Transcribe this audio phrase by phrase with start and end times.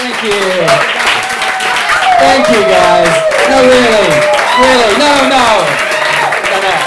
[0.00, 0.30] Thank you.
[2.24, 3.12] Thank you, guys.
[3.50, 4.08] No, really,
[4.56, 5.52] really, no, no,
[6.48, 6.80] no, no.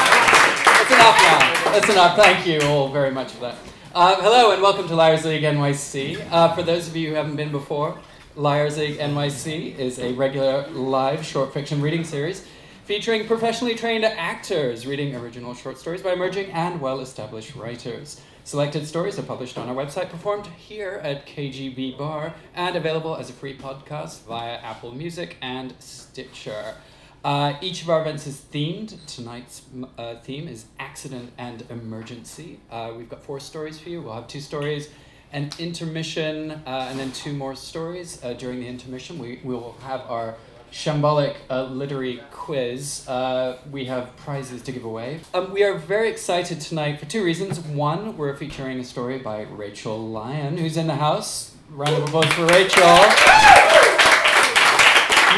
[0.66, 1.72] That's enough now.
[1.72, 2.16] That's enough.
[2.16, 3.56] Thank you all very much for that.
[3.94, 6.28] Uh, hello and welcome to Liars League NYC.
[6.32, 8.00] Uh, for those of you who haven't been before,
[8.36, 12.48] Liars League NYC is a regular live short fiction reading series
[12.86, 18.20] featuring professionally trained actors reading original short stories by emerging and well established writers.
[18.46, 23.30] Selected stories are published on our website, performed here at KGB Bar, and available as
[23.30, 26.76] a free podcast via Apple Music and Stitcher.
[27.24, 28.98] Uh, each of our events is themed.
[29.08, 29.62] Tonight's
[29.98, 32.60] uh, theme is accident and emergency.
[32.70, 34.02] Uh, we've got four stories for you.
[34.02, 34.90] We'll have two stories,
[35.32, 38.22] an intermission, uh, and then two more stories.
[38.22, 40.36] Uh, during the intermission, we will have our
[40.74, 43.08] shambolic uh, literary quiz.
[43.08, 45.20] Uh, we have prizes to give away.
[45.34, 47.60] Um, we are very excited tonight for two reasons.
[47.60, 51.56] One, we're featuring a story by Rachel Lyon, who's in the house.
[51.70, 53.83] Round of applause for Rachel.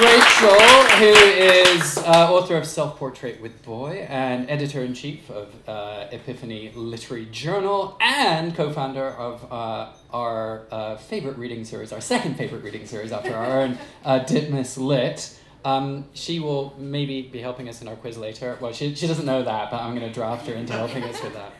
[0.01, 0.49] Rachel,
[0.97, 6.07] who is uh, author of Self Portrait with Boy and editor in chief of uh,
[6.11, 12.35] Epiphany Literary Journal, and co founder of uh, our uh, favorite reading series, our second
[12.35, 15.39] favorite reading series after our own uh, Ditmas Lit.
[15.63, 18.57] Um, she will maybe be helping us in our quiz later.
[18.59, 21.23] Well, she, she doesn't know that, but I'm going to draft her into helping us
[21.23, 21.53] with that.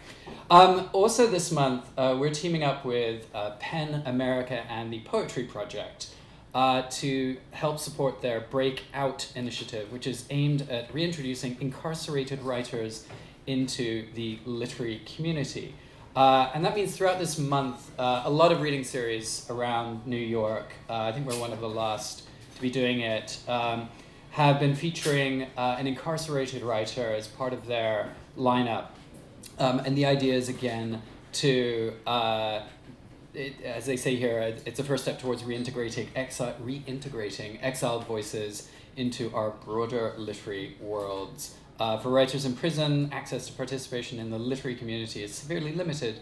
[0.51, 6.14] Um, also, this month, uh, we're teaming up with PEN America and the Poetry Project
[6.55, 13.05] uh, to help support their Breakout initiative, which is aimed at reintroducing incarcerated writers
[13.45, 15.75] into the literary community.
[16.15, 20.15] Uh, and that means throughout this month, uh, a lot of reading series around New
[20.15, 22.23] York, uh, I think we're one of the last
[22.55, 23.89] to be doing it, um,
[24.31, 28.87] have been featuring uh, an incarcerated writer as part of their lineup.
[29.59, 31.01] Um, and the idea is again
[31.33, 32.61] to uh,
[33.35, 38.69] it, as they say here, it's a first step towards reintegrating, exi- reintegrating exiled voices
[38.95, 41.55] into our broader literary worlds.
[41.79, 46.15] Uh, for writers in prison, access to participation in the literary community is severely limited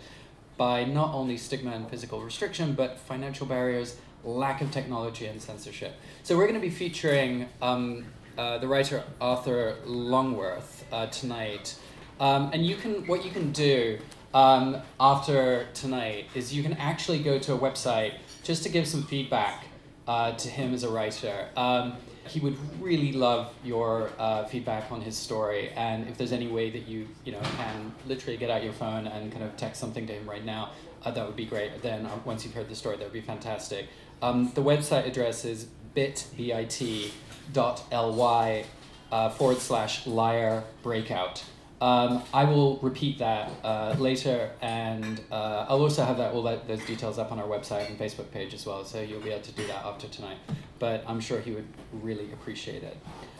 [0.58, 5.94] by not only stigma and physical restriction, but financial barriers, lack of technology, and censorship.
[6.24, 8.06] So we're going to be featuring um,
[8.38, 11.76] uh, the writer Arthur Longworth uh, tonight.
[12.20, 14.00] Um, and you can what you can do
[14.34, 18.14] um, after tonight is you can actually go to a website
[18.44, 19.66] just to give some feedback
[20.08, 21.48] uh, to him as a writer.
[21.56, 21.96] Um,
[22.28, 26.70] he would really love your uh, feedback on his story, and if there's any way
[26.70, 30.08] that you you know can literally get out your phone and kind of text something
[30.08, 30.72] to him right now,
[31.04, 31.82] uh, that would be great.
[31.82, 33.88] Then uh, once you've heard the story, that would be fantastic.
[34.22, 37.12] Um, the website address is bit.bit
[37.52, 38.66] dot ly
[39.12, 41.44] uh, forward slash liar breakout.
[41.84, 46.66] Um, I will repeat that uh, later, and uh, I'll also have that all that
[46.66, 49.44] those details up on our website and Facebook page as well, so you'll be able
[49.44, 50.38] to do that after tonight.
[50.80, 52.96] But I'm sure he would really appreciate it.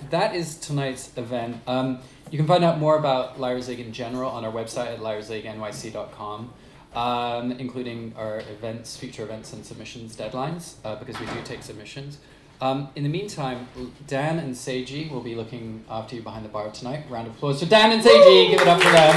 [0.10, 1.62] That is tonight's event.
[1.68, 2.00] Um,
[2.32, 6.54] you can find out more about Liars League in general on our website at liarsleaguenyc.com,
[6.96, 12.18] um, including our events, future events, and submissions deadlines, uh, because we do take submissions.
[12.64, 13.68] Um, in the meantime,
[14.08, 17.04] Dan and Seiji will be looking after you behind the bar tonight.
[17.10, 18.52] Round of applause for Dan and Seiji.
[18.52, 19.14] Give it up for them.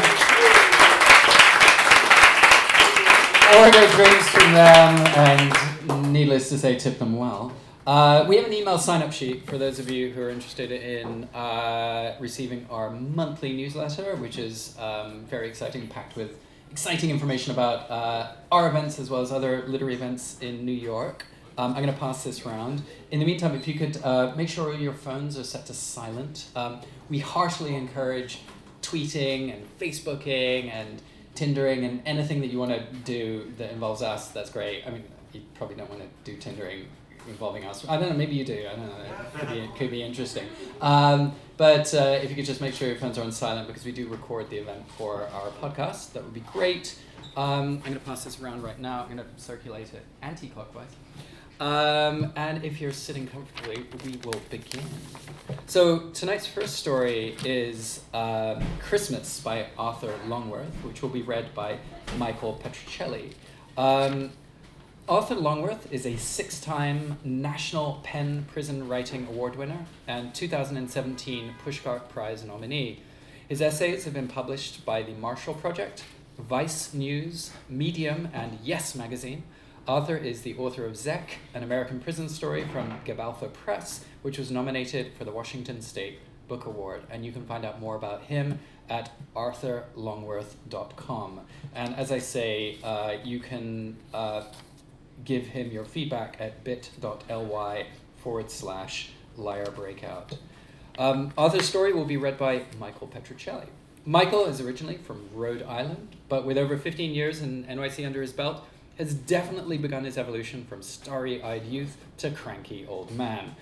[3.63, 7.53] Order drinks from them, and needless to say, tip them well.
[7.87, 10.73] Uh, we have an email sign up sheet for those of you who are interested
[10.73, 16.37] in uh, receiving our monthly newsletter, which is um, very exciting, packed with
[16.73, 21.27] exciting information about uh, our events as well as other literary events in New York.
[21.59, 22.83] Um, I'm going to pass this round.
[23.11, 25.75] In the meantime, if you could uh, make sure all your phones are set to
[25.75, 26.47] silent.
[26.55, 28.41] Um, we heartily encourage
[28.83, 31.03] tweeting and Facebooking and
[31.35, 34.29] Tindering and anything that you want to do that involves us.
[34.29, 34.87] That's great.
[34.87, 36.85] I mean, you probably don't want to do Tindering
[37.29, 37.85] involving us.
[37.89, 38.17] I don't know.
[38.17, 38.67] Maybe you do.
[38.71, 38.95] I don't know.
[39.03, 40.47] It could be, it could be interesting.
[40.81, 43.85] Um, but uh, if you could just make sure your phones are on silent because
[43.85, 46.99] we do record the event for our podcast, that would be great.
[47.37, 49.03] Um, I'm going to pass this around right now.
[49.03, 50.89] I'm going to circulate it anti-clockwise.
[51.59, 54.85] Um, and if you're sitting comfortably, we will begin.
[55.67, 61.79] So tonight's first story is uh, Christmas by Arthur Longworth, which will be read by
[62.19, 63.33] Michael Petricelli.
[63.79, 64.31] Um,
[65.09, 72.45] Arthur Longworth is a six-time National PEN Prison Writing Award winner and 2017 Pushcart Prize
[72.45, 73.01] nominee.
[73.49, 76.03] His essays have been published by the Marshall Project,
[76.37, 79.45] Vice News, Medium, and Yes Magazine
[79.89, 84.51] Arthur is the author of Zek, an American prison story from Gabalfa Press, which was
[84.51, 86.19] nominated for the Washington State
[86.49, 87.03] Book Award.
[87.09, 88.59] And you can find out more about him
[88.91, 91.41] at arthurlongworth.com.
[91.75, 94.43] And as I say, uh, you can uh,
[95.25, 97.87] give him your feedback at bit.ly
[98.17, 100.37] forward slash liar breakout.
[100.99, 103.69] Um, Arthur's story will be read by Michael Petruccelli.
[104.05, 108.33] Michael is originally from Rhode Island, but with over 15 years in NYC under his
[108.33, 108.65] belt,
[108.99, 113.55] has definitely begun his evolution from starry eyed youth to cranky old man.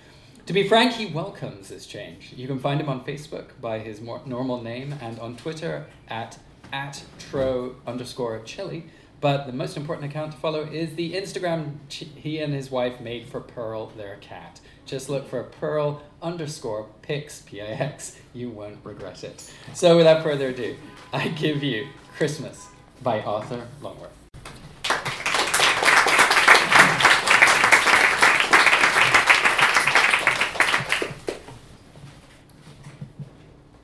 [0.45, 2.33] To be frank, he welcomes this change.
[2.35, 6.37] You can find him on Facebook by his more normal name and on Twitter at,
[6.71, 8.85] at tro underscore chili.
[9.21, 13.27] But the most important account to follow is the Instagram he and his wife made
[13.27, 14.59] for Pearl, their cat.
[14.85, 18.19] Just look for Pearl underscore Pix, P I X.
[18.33, 19.51] You won't regret it.
[19.73, 20.75] So without further ado,
[21.11, 21.87] I give you
[22.17, 22.67] Christmas
[23.01, 24.11] by Arthur Longworth.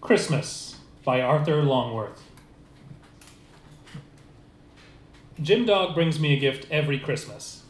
[0.01, 2.24] Christmas by Arthur Longworth.
[5.39, 7.62] Jim Dog brings me a gift every Christmas.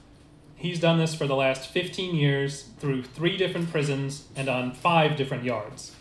[0.55, 5.17] He's done this for the last 15 years through three different prisons and on five
[5.17, 5.93] different yards.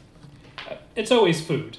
[0.70, 1.78] Uh, it's always food.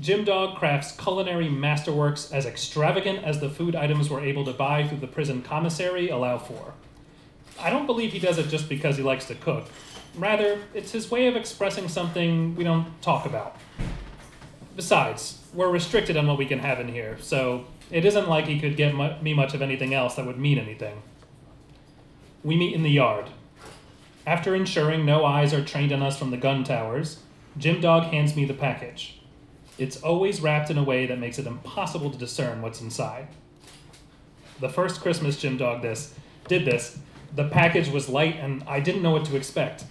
[0.00, 4.86] Jim Dog crafts culinary masterworks as extravagant as the food items we're able to buy
[4.86, 6.74] through the prison commissary allow for.
[7.58, 9.66] I don't believe he does it just because he likes to cook.
[10.16, 13.56] Rather, it's his way of expressing something we don't talk about.
[14.76, 18.60] Besides, we're restricted on what we can have in here, so it isn't like he
[18.60, 21.02] could get mu- me much of anything else that would mean anything.
[22.44, 23.30] We meet in the yard.
[24.26, 27.20] After ensuring no eyes are trained on us from the gun towers,
[27.58, 29.20] Jim Dog hands me the package.
[29.78, 33.28] It's always wrapped in a way that makes it impossible to discern what's inside.
[34.60, 36.14] The first Christmas Jim Dog this
[36.46, 36.98] did this,
[37.34, 39.84] the package was light and I didn't know what to expect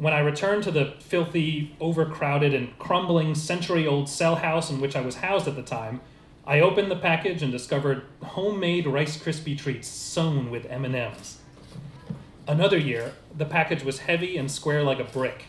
[0.00, 4.96] when I returned to the filthy, overcrowded, and crumbling century old cell house in which
[4.96, 6.00] I was housed at the time,
[6.46, 11.40] I opened the package and discovered homemade Rice Krispie treats sewn with M&Ms.
[12.48, 15.44] Another year, the package was heavy and square like a brick.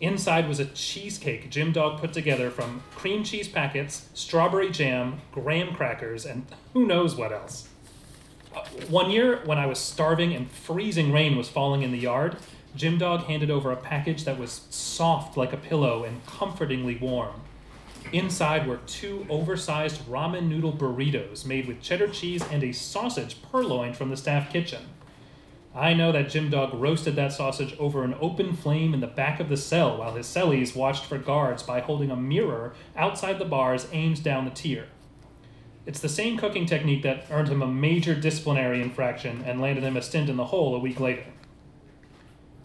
[0.00, 5.72] Inside was a cheesecake Jim Dog put together from cream cheese packets, strawberry jam, graham
[5.72, 7.68] crackers, and who knows what else.
[8.52, 12.38] Uh, one year, when I was starving and freezing rain was falling in the yard,
[12.76, 17.40] Jim Dog handed over a package that was soft like a pillow and comfortingly warm.
[18.12, 23.96] Inside were two oversized ramen noodle burritos made with cheddar cheese and a sausage purloined
[23.96, 24.82] from the staff kitchen.
[25.74, 29.38] I know that Jim Dog roasted that sausage over an open flame in the back
[29.38, 33.44] of the cell while his cellies watched for guards by holding a mirror outside the
[33.44, 34.86] bars aimed down the tier.
[35.84, 39.96] It's the same cooking technique that earned him a major disciplinary infraction and landed him
[39.96, 41.24] a stint in the hole a week later.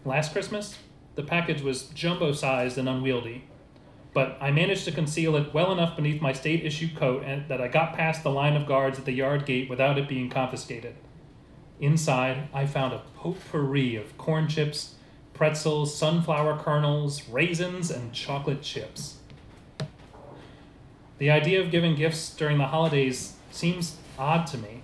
[0.06, 0.76] Last Christmas,
[1.14, 3.44] the package was jumbo sized and unwieldy,
[4.12, 7.62] but I managed to conceal it well enough beneath my state issue coat and that
[7.62, 10.94] I got past the line of guards at the yard gate without it being confiscated.
[11.80, 14.94] Inside, I found a potpourri of corn chips,
[15.32, 19.16] pretzels, sunflower kernels, raisins, and chocolate chips.
[21.16, 24.82] The idea of giving gifts during the holidays seems odd to me.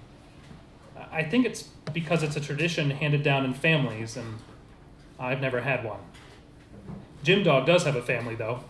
[1.12, 4.38] I think it's because it's a tradition handed down in families, and
[5.20, 6.00] I've never had one.
[7.22, 8.64] Jim Dog does have a family, though.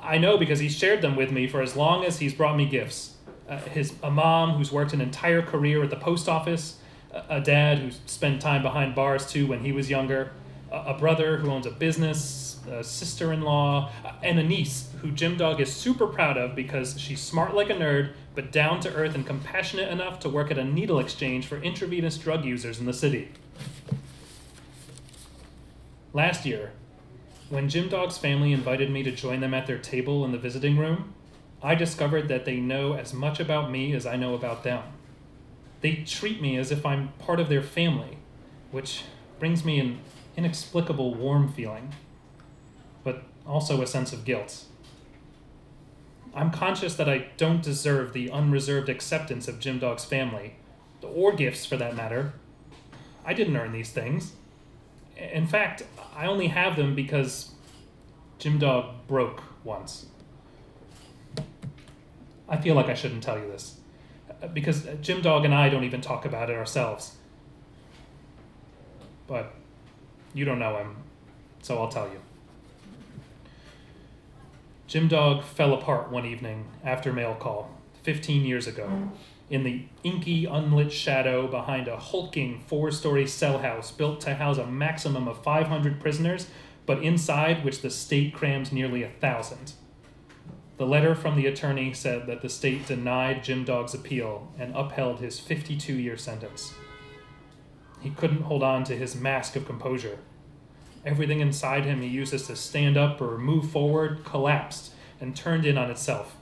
[0.00, 2.66] I know because he's shared them with me for as long as he's brought me
[2.66, 3.16] gifts.
[3.48, 6.78] Uh, his a mom who's worked an entire career at the post office,
[7.12, 10.32] a, a dad who spent time behind bars too when he was younger,
[10.70, 13.90] a, a brother who owns a business, a sister-in-law,
[14.22, 17.74] and a niece who Jim Dog is super proud of because she's smart like a
[17.74, 21.60] nerd, but down to earth and compassionate enough to work at a needle exchange for
[21.60, 23.28] intravenous drug users in the city.
[26.14, 26.72] Last year,
[27.48, 30.76] when Jim Dog's family invited me to join them at their table in the visiting
[30.76, 31.14] room,
[31.62, 34.82] I discovered that they know as much about me as I know about them.
[35.80, 38.18] They treat me as if I'm part of their family,
[38.70, 39.04] which
[39.38, 40.00] brings me an
[40.36, 41.94] inexplicable warm feeling,
[43.04, 44.64] but also a sense of guilt.
[46.34, 50.56] I'm conscious that I don't deserve the unreserved acceptance of Jim Dog's family,
[51.00, 52.34] the or gifts for that matter.
[53.24, 54.34] I didn't earn these things.
[55.16, 55.84] In fact,
[56.16, 57.52] I only have them because
[58.38, 60.06] Jim Dog broke once.
[62.48, 63.78] I feel like I shouldn't tell you this.
[64.52, 67.16] Because Jim Dog and I don't even talk about it ourselves.
[69.26, 69.54] But
[70.34, 70.96] you don't know him,
[71.62, 72.20] so I'll tell you.
[74.86, 77.70] Jim Dog fell apart one evening after mail call,
[78.02, 79.12] 15 years ago
[79.52, 84.56] in the inky, unlit shadow behind a hulking four story cell house built to house
[84.56, 86.46] a maximum of 500 prisoners,
[86.86, 89.74] but inside which the state crams nearly a thousand.
[90.78, 95.20] The letter from the attorney said that the state denied Jim Dog's appeal and upheld
[95.20, 96.72] his 52 year sentence.
[98.00, 100.18] He couldn't hold on to his mask of composure.
[101.04, 105.76] Everything inside him he uses to stand up or move forward collapsed and turned in
[105.76, 106.36] on itself,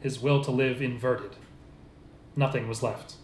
[0.00, 1.36] his will to live inverted.
[2.36, 3.14] Nothing was left.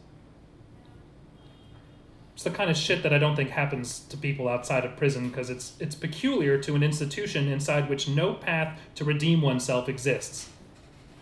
[2.35, 5.29] It's the kind of shit that I don't think happens to people outside of prison
[5.29, 10.49] because it's, it's peculiar to an institution inside which no path to redeem oneself exists.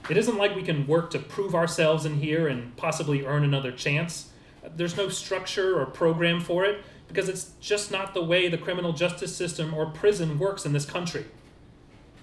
[0.09, 3.71] It isn't like we can work to prove ourselves in here and possibly earn another
[3.71, 4.31] chance.
[4.75, 8.95] There's no structure or program for it because it's just not the way the criminal
[8.95, 11.27] justice system or prison works in this country.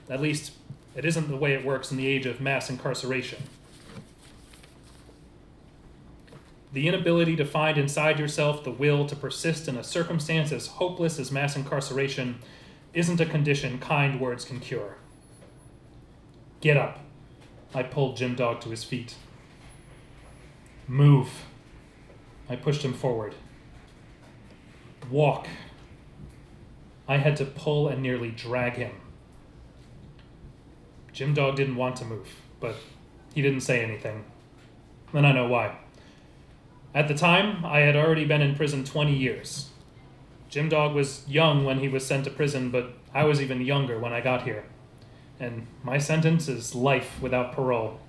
[0.10, 0.54] At least,
[0.96, 3.44] it isn't the way it works in the age of mass incarceration.
[6.72, 11.18] The inability to find inside yourself the will to persist in a circumstance as hopeless
[11.18, 12.40] as mass incarceration
[12.94, 14.98] isn't a condition kind words can cure.
[16.62, 17.00] Get up.
[17.74, 19.16] I pulled Jim Dog to his feet.
[20.88, 21.30] Move.
[22.50, 23.36] I pushed him forward.
[25.10, 25.48] Walk.
[27.08, 28.92] I had to pull and nearly drag him.
[31.14, 32.76] Jim Dog didn't want to move, but
[33.34, 34.26] he didn't say anything.
[35.14, 35.76] And I know why.
[36.93, 39.69] At the time, I had already been in prison 20 years.
[40.50, 44.00] Jim Dog was young when he was sent to prison, but I was even younger
[44.00, 44.65] when I got here.
[45.39, 48.00] And my sentence is life without parole.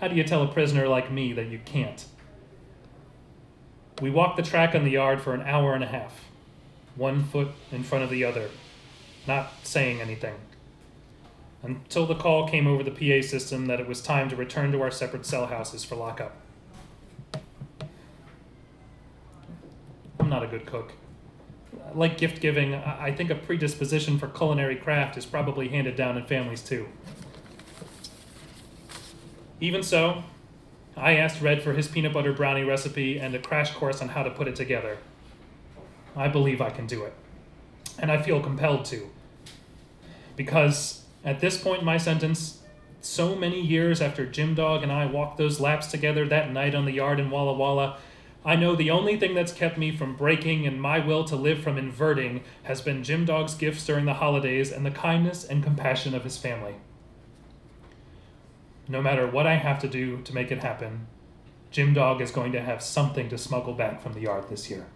[0.00, 2.04] How do you tell a prisoner like me that you can't?
[4.02, 6.24] We walked the track on the yard for an hour and a half,
[6.96, 8.50] one foot in front of the other,
[9.26, 10.34] not saying anything.
[11.62, 14.82] Until the call came over the PA system that it was time to return to
[14.82, 16.36] our separate cell houses for lockup.
[20.18, 20.92] I'm not a good cook.
[21.94, 26.24] Like gift giving, I think a predisposition for culinary craft is probably handed down in
[26.24, 26.88] families too.
[29.60, 30.24] Even so,
[30.96, 34.22] I asked Red for his peanut butter brownie recipe and a crash course on how
[34.22, 34.98] to put it together.
[36.16, 37.12] I believe I can do it.
[37.98, 39.08] And I feel compelled to.
[40.36, 42.60] Because at this point in my sentence,
[43.00, 46.84] so many years after Jim Dog and I walked those laps together that night on
[46.84, 47.98] the yard in Walla Walla,
[48.44, 51.60] I know the only thing that's kept me from breaking and my will to live
[51.60, 56.14] from inverting has been Jim Dog's gifts during the holidays and the kindness and compassion
[56.14, 56.74] of his family.
[58.86, 61.06] No matter what I have to do to make it happen,
[61.70, 64.86] Jim Dog is going to have something to smuggle back from the yard this year.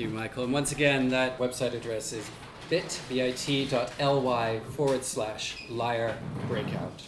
[0.00, 0.44] You, Michael.
[0.44, 2.26] And once again, that website address is
[2.70, 6.16] bit.ly forward slash liar
[6.48, 7.02] breakout.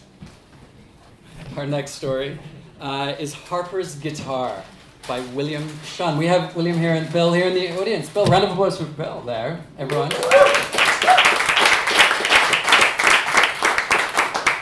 [1.57, 2.39] Our next story
[2.83, 4.63] uh, is Harper's Guitar
[5.09, 6.19] by William Shunn.
[6.19, 8.11] We have William here and Bill here in the audience.
[8.11, 10.13] Bill, round of applause for Bill there, everyone.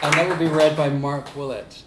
[0.03, 1.83] And that will be read by Mark Willett.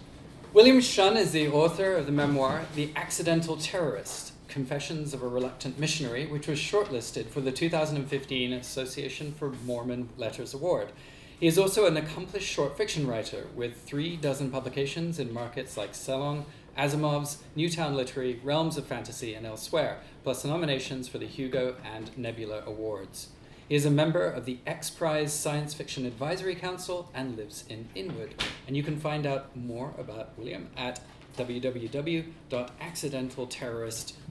[0.52, 5.80] William Shunn is the author of the memoir The Accidental Terrorist Confessions of a Reluctant
[5.80, 10.92] Missionary, which was shortlisted for the 2015 Association for Mormon Letters Award.
[11.40, 15.92] He is also an accomplished short fiction writer with three dozen publications in markets like
[15.92, 16.44] Salon,
[16.78, 22.62] Asimov's, Newtown Literary, Realms of Fantasy, and elsewhere, plus nominations for the Hugo and Nebula
[22.64, 23.30] Awards.
[23.68, 27.88] He is a member of the X Prize Science Fiction Advisory Council and lives in
[27.96, 28.40] Inwood.
[28.68, 31.00] And you can find out more about William at
[31.36, 34.23] www.accidentalterrorist.com.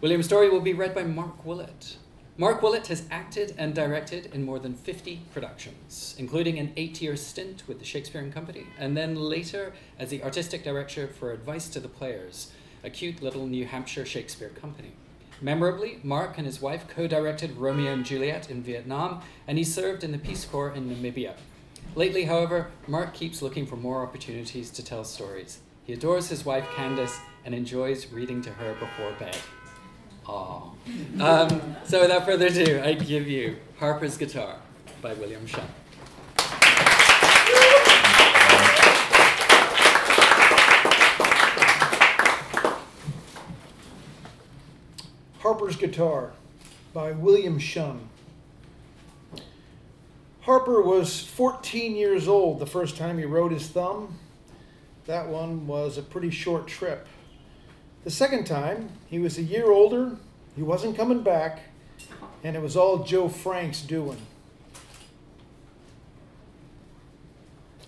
[0.00, 1.96] William's story will be read by Mark Willett.
[2.38, 7.14] Mark Willett has acted and directed in more than 50 productions, including an eight year
[7.14, 11.68] stint with the Shakespeare and Company, and then later as the artistic director for Advice
[11.68, 12.50] to the Players,
[12.82, 14.92] a cute little New Hampshire Shakespeare company.
[15.42, 20.02] Memorably, Mark and his wife co directed Romeo and Juliet in Vietnam, and he served
[20.02, 21.34] in the Peace Corps in Namibia.
[21.94, 25.58] Lately, however, Mark keeps looking for more opportunities to tell stories.
[25.84, 29.36] He adores his wife Candace and enjoys reading to her before bed.
[30.26, 31.20] Aww.
[31.20, 34.56] Um, so without further ado, I give you Harper's Guitar
[35.00, 35.66] by William Shunn.
[45.40, 46.32] Harper's Guitar
[46.94, 48.08] by William Shunn.
[50.42, 54.18] Harper was 14 years old the first time he rode his thumb.
[55.06, 57.06] That one was a pretty short trip.
[58.04, 60.16] The second time, he was a year older,
[60.56, 61.60] he wasn't coming back,
[62.42, 64.18] and it was all Joe Frank's doing.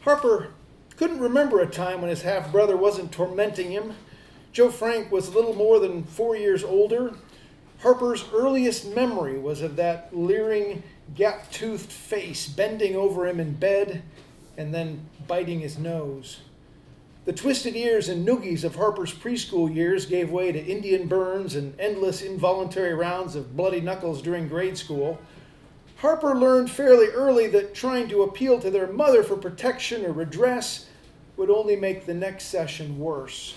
[0.02, 0.50] Harper
[0.96, 3.94] couldn't remember a time when his half brother wasn't tormenting him.
[4.52, 7.14] Joe Frank was a little more than four years older.
[7.80, 10.84] Harper's earliest memory was of that leering,
[11.16, 14.02] gap toothed face bending over him in bed
[14.56, 16.40] and then biting his nose.
[17.24, 21.78] The twisted ears and noogies of Harper's preschool years gave way to Indian burns and
[21.80, 25.18] endless involuntary rounds of bloody knuckles during grade school.
[25.96, 30.86] Harper learned fairly early that trying to appeal to their mother for protection or redress
[31.38, 33.54] would only make the next session worse.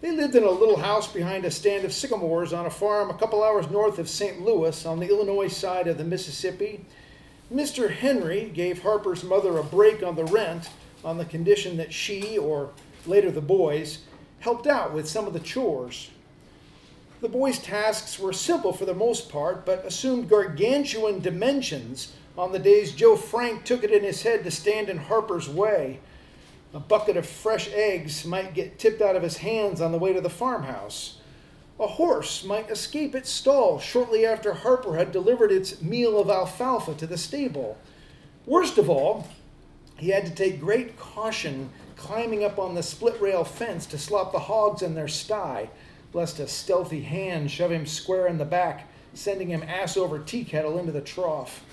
[0.00, 3.14] They lived in a little house behind a stand of sycamores on a farm a
[3.14, 4.40] couple hours north of St.
[4.40, 6.84] Louis on the Illinois side of the Mississippi.
[7.52, 7.90] Mr.
[7.90, 10.70] Henry gave Harper's mother a break on the rent
[11.04, 12.70] on the condition that she, or
[13.06, 14.00] later the boys,
[14.40, 16.10] helped out with some of the chores.
[17.20, 22.58] The boys' tasks were simple for the most part, but assumed gargantuan dimensions on the
[22.60, 25.98] days Joe Frank took it in his head to stand in Harper's way.
[26.72, 30.12] A bucket of fresh eggs might get tipped out of his hands on the way
[30.12, 31.18] to the farmhouse.
[31.80, 36.94] A horse might escape its stall shortly after Harper had delivered its meal of alfalfa
[36.94, 37.78] to the stable.
[38.46, 39.26] Worst of all,
[39.98, 44.32] he had to take great caution climbing up on the split rail fence to slop
[44.32, 45.68] the hogs in their sty,
[46.12, 50.44] lest a stealthy hand shove him square in the back, sending him ass over tea
[50.44, 51.64] kettle into the trough.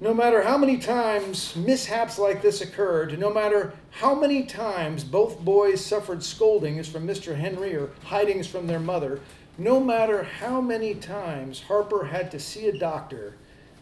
[0.00, 5.38] No matter how many times mishaps like this occurred, no matter how many times both
[5.38, 7.36] boys suffered scoldings from Mr.
[7.36, 9.20] Henry or hidings from their mother,
[9.56, 13.36] no matter how many times Harper had to see a doctor,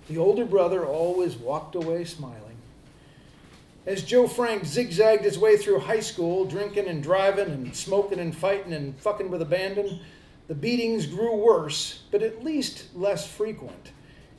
[0.07, 2.52] the older brother always walked away smiling.
[3.85, 8.37] As Joe Frank zigzagged his way through high school, drinking and driving and smoking and
[8.37, 9.99] fighting and fucking with abandon,
[10.47, 13.91] the beatings grew worse, but at least less frequent.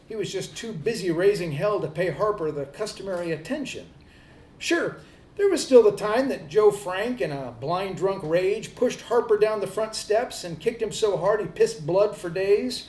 [0.08, 3.88] He was just too busy raising hell to pay Harper the customary attention.
[4.60, 4.98] Sure,
[5.36, 9.38] there was still the time that Joe Frank, in a blind drunk rage, pushed Harper
[9.38, 12.88] down the front steps and kicked him so hard he pissed blood for days.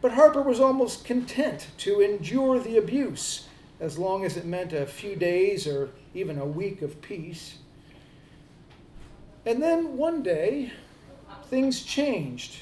[0.00, 3.43] But Harper was almost content to endure the abuse
[3.80, 7.58] as long as it meant a few days or even a week of peace.
[9.46, 10.72] And then one day,
[11.46, 12.56] things changed.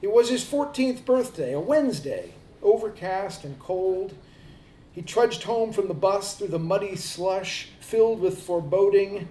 [0.00, 4.14] It was his 14th birthday, a Wednesday overcast and cold.
[4.92, 9.28] He trudged home from the bus through the muddy slush, filled with foreboding.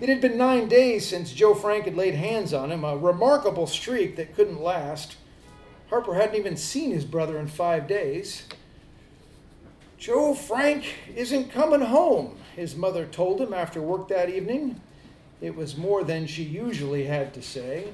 [0.00, 3.66] It had been nine days since Joe Frank had laid hands on him, a remarkable
[3.66, 5.16] streak that couldn't last.
[5.88, 8.44] Harper hadn't even seen his brother in five days.
[10.00, 14.80] Joe Frank isn't coming home, his mother told him after work that evening.
[15.42, 17.92] It was more than she usually had to say.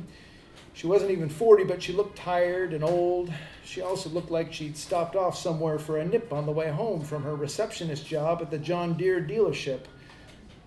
[0.73, 3.33] She wasn't even 40, but she looked tired and old.
[3.65, 7.03] She also looked like she'd stopped off somewhere for a nip on the way home
[7.03, 9.81] from her receptionist job at the John Deere dealership.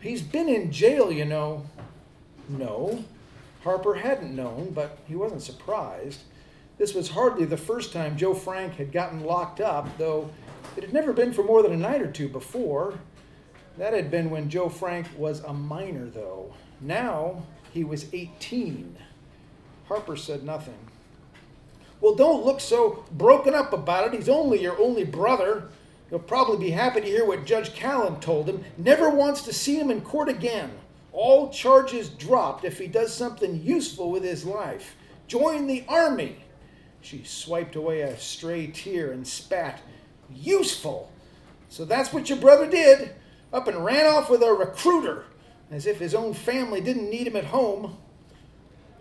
[0.01, 1.65] He's been in jail, you know.
[2.49, 3.05] No.
[3.63, 6.19] Harper hadn't known, but he wasn't surprised.
[6.77, 10.31] This was hardly the first time Joe Frank had gotten locked up, though
[10.77, 12.99] it had never been for more than a night or two before.
[13.77, 16.53] That had been when Joe Frank was a minor, though.
[16.81, 18.97] Now he was 18.
[19.87, 20.77] Harper said nothing.
[22.01, 24.13] Well, don't look so broken up about it.
[24.13, 25.69] He's only your only brother.
[26.09, 28.63] You'll probably be happy to hear what Judge Callum told him.
[28.77, 30.71] Never wants to see him in court again.
[31.11, 34.95] All charges dropped if he does something useful with his life.
[35.27, 36.37] Join the army.
[37.01, 39.81] She swiped away a stray tear and spat.
[40.33, 41.11] Useful.
[41.69, 43.11] So that's what your brother did.
[43.51, 45.25] Up and ran off with a recruiter,
[45.71, 47.97] as if his own family didn't need him at home.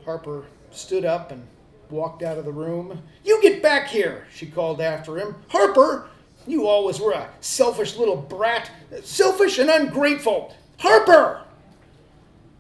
[0.04, 1.46] Harper stood up and
[1.90, 3.02] walked out of the room.
[3.24, 5.34] You get back here, she called after him.
[5.48, 6.08] Harper,
[6.46, 8.70] you always were a selfish little brat,
[9.02, 10.54] selfish and ungrateful.
[10.78, 11.42] Harper!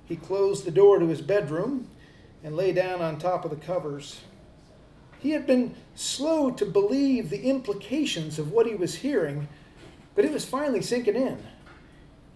[0.06, 1.88] He closed the door to his bedroom
[2.42, 4.20] and lay down on top of the covers.
[5.18, 9.48] He had been slow to believe the implications of what he was hearing,
[10.14, 11.38] but it was finally sinking in.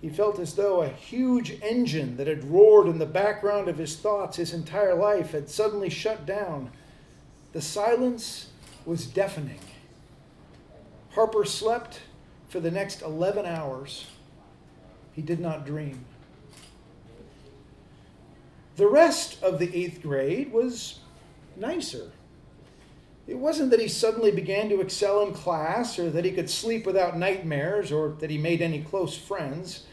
[0.00, 3.96] He felt as though a huge engine that had roared in the background of his
[3.96, 6.72] thoughts his entire life had suddenly shut down.
[7.52, 8.48] The silence
[8.84, 9.60] was deafening.
[11.10, 12.00] Harper slept
[12.48, 14.06] for the next 11 hours.
[15.12, 16.04] He did not dream.
[18.76, 20.98] The rest of the eighth grade was
[21.56, 22.10] nicer.
[23.26, 26.84] It wasn't that he suddenly began to excel in class or that he could sleep
[26.84, 29.86] without nightmares or that he made any close friends.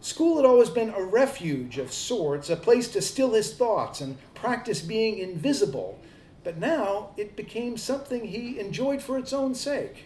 [0.00, 4.16] School had always been a refuge of sorts, a place to still his thoughts and
[4.34, 5.98] practice being invisible.
[6.42, 10.04] But now it became something he enjoyed for its own sake.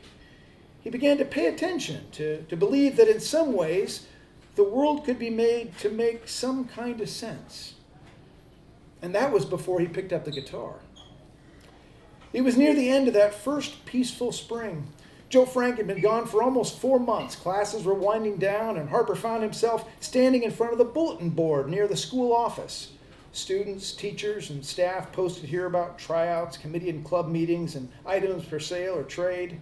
[0.81, 4.07] He began to pay attention, to, to believe that in some ways
[4.55, 7.75] the world could be made to make some kind of sense.
[9.01, 10.77] And that was before he picked up the guitar.
[12.33, 14.87] It was near the end of that first peaceful spring.
[15.31, 17.37] Joe Frank had been gone for almost four months.
[17.37, 21.69] Classes were winding down, and Harper found himself standing in front of the bulletin board
[21.69, 22.93] near the school office.
[23.33, 28.59] Students, teachers, and staff posted here about tryouts, committee and club meetings, and items for
[28.59, 29.61] sale or trade.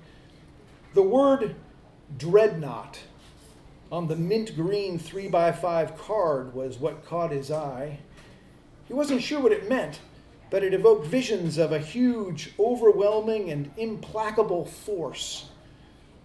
[0.95, 1.57] The word
[2.17, 3.01] dreadnought
[3.91, 7.99] on the mint green 3x5 card was what caught his eye.
[8.87, 10.01] He wasn't sure what it meant,
[10.51, 15.51] but it evoked visions of a huge, overwhelming, and implacable force.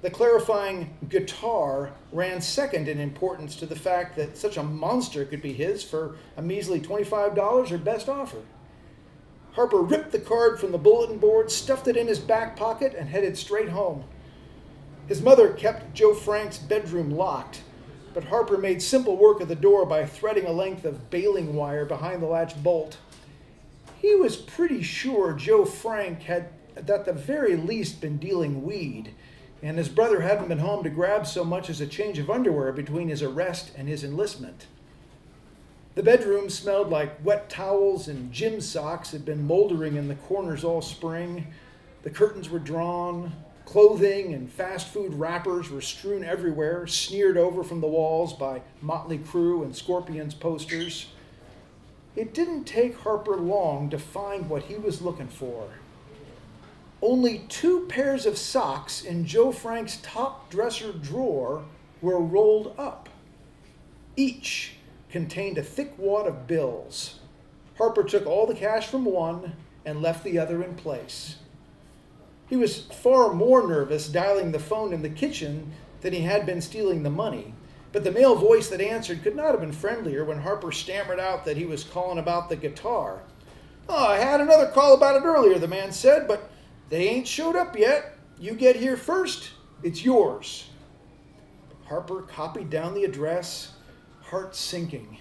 [0.02, 5.42] The clarifying guitar ran second in importance to the fact that such a monster could
[5.42, 8.42] be his for a measly $25 or best offer.
[9.54, 13.10] Harper ripped the card from the bulletin board, stuffed it in his back pocket, and
[13.10, 14.06] headed straight home.
[15.08, 17.62] His mother kept Joe Frank's bedroom locked,
[18.14, 21.86] but Harper made simple work of the door by threading a length of baling wire
[21.86, 22.98] behind the latch bolt.
[24.02, 29.14] He was pretty sure Joe Frank had, at the very least, been dealing weed
[29.64, 32.72] and his brother hadn't been home to grab so much as a change of underwear
[32.72, 34.68] between his arrest and his enlistment.
[35.94, 40.64] The bedroom smelled like wet towels and gym socks had been moldering in the corners
[40.64, 41.48] all spring.
[42.04, 43.34] The curtains were drawn.
[43.66, 49.20] Clothing and fast food wrappers were strewn everywhere, sneered over from the walls by Motley
[49.20, 51.08] Crue and Scorpions posters.
[52.16, 55.70] It didn't take Harper long to find what he was looking for
[57.02, 61.64] only two pairs of socks in Joe Frank's top dresser drawer
[62.02, 63.10] were rolled up.
[64.16, 64.76] Each
[65.10, 67.20] contained a thick wad of bills.
[67.78, 71.38] Harper took all the cash from one and left the other in place.
[72.48, 76.62] He was far more nervous dialing the phone in the kitchen than he had been
[76.62, 77.54] stealing the money.
[77.92, 81.46] But the male voice that answered could not have been friendlier when Harper stammered out
[81.46, 83.22] that he was calling about the guitar.
[83.90, 86.50] Oh, I had another call about it earlier, the man said, but
[86.90, 88.18] they ain't showed up yet.
[88.40, 89.52] You get here first,
[89.84, 90.70] it's yours.
[91.88, 93.74] Harper copied down the address,
[94.22, 95.18] heart sinking.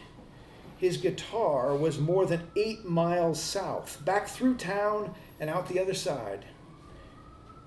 [0.79, 5.95] His guitar was more than eight miles south, back through town and out the other
[5.95, 6.45] side.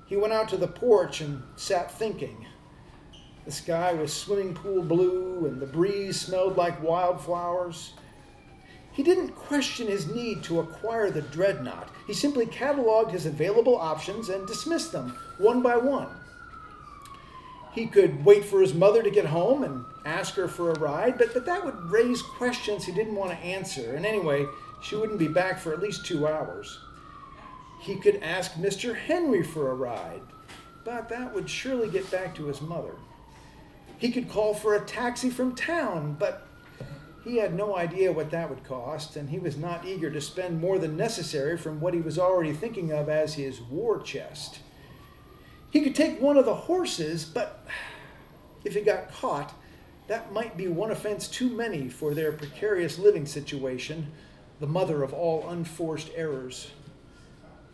[0.05, 2.47] He went out to the porch and sat thinking.
[3.45, 7.93] The sky was swimming pool blue, and the breeze smelled like wildflowers.
[8.93, 11.89] He didn't question his need to acquire the dreadnought.
[12.07, 16.09] He simply cataloged his available options and dismissed them one by one.
[17.73, 21.17] He could wait for his mother to get home and ask her for a ride,
[21.17, 23.95] but, but that would raise questions he didn't want to answer.
[23.95, 24.45] And anyway,
[24.83, 26.79] she wouldn't be back for at least two hours.
[27.79, 28.95] He could ask Mr.
[28.95, 30.21] Henry for a ride,
[30.85, 32.93] but that would surely get back to his mother.
[33.97, 36.47] He could call for a taxi from town, but
[37.23, 40.59] he had no idea what that would cost, and he was not eager to spend
[40.59, 44.59] more than necessary from what he was already thinking of as his war chest.
[45.71, 47.65] He could take one of the horses, but
[48.65, 49.53] if he got caught,
[50.07, 54.11] that might be one offense too many for their precarious living situation,
[54.59, 56.71] the mother of all unforced errors.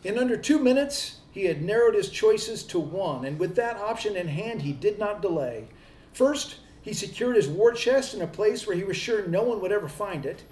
[0.03, 4.15] In under two minutes, he had narrowed his choices to one, and with that option
[4.15, 5.67] in hand, he did not delay.
[6.13, 9.61] First, he secured his war chest in a place where he was sure no one
[9.61, 10.43] would ever find it.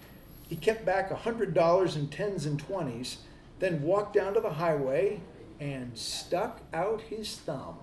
[0.48, 3.18] He kept back a $100 in tens and twenties,
[3.60, 5.20] then walked down to the highway
[5.60, 7.78] and stuck out his thumb.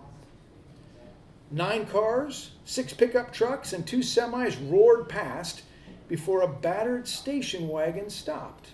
[1.51, 5.63] Nine cars, six pickup trucks, and two semis roared past
[6.09, 8.69] before a battered station wagon stopped.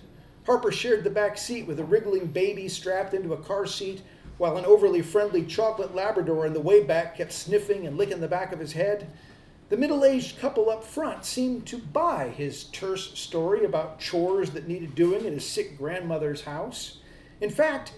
[0.46, 4.02] Harper shared the back seat with a wriggling baby strapped into a car seat,
[4.40, 8.26] while an overly friendly chocolate Labrador in the way back kept sniffing and licking the
[8.26, 9.07] back of his head.
[9.68, 14.66] The middle aged couple up front seemed to buy his terse story about chores that
[14.66, 17.00] needed doing in his sick grandmother's house.
[17.42, 17.92] In fact,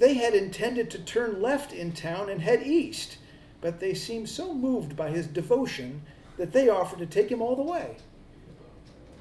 [0.00, 3.18] they had intended to turn left in town and head east,
[3.60, 6.02] but they seemed so moved by his devotion
[6.36, 7.94] that they offered to take him all the way.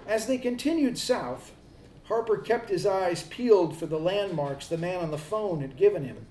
[0.08, 1.52] As they continued south,
[2.06, 6.06] Harper kept his eyes peeled for the landmarks the man on the phone had given
[6.06, 6.26] him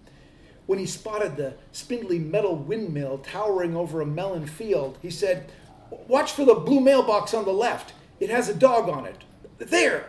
[0.67, 5.51] when he spotted the spindly metal windmill towering over a melon field, he said,
[6.09, 7.93] Watch for the blue mailbox on the left.
[8.21, 9.25] It has a dog on it.
[9.59, 10.07] There!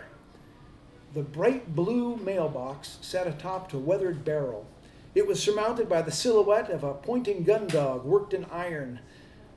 [1.13, 4.65] The bright blue mailbox sat atop a weathered barrel.
[5.13, 8.99] It was surmounted by the silhouette of a pointing gun dog worked in iron.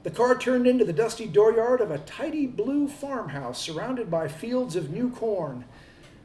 [0.04, 4.76] The car turned into the dusty dooryard of a tidy blue farmhouse surrounded by fields
[4.76, 5.64] of new corn.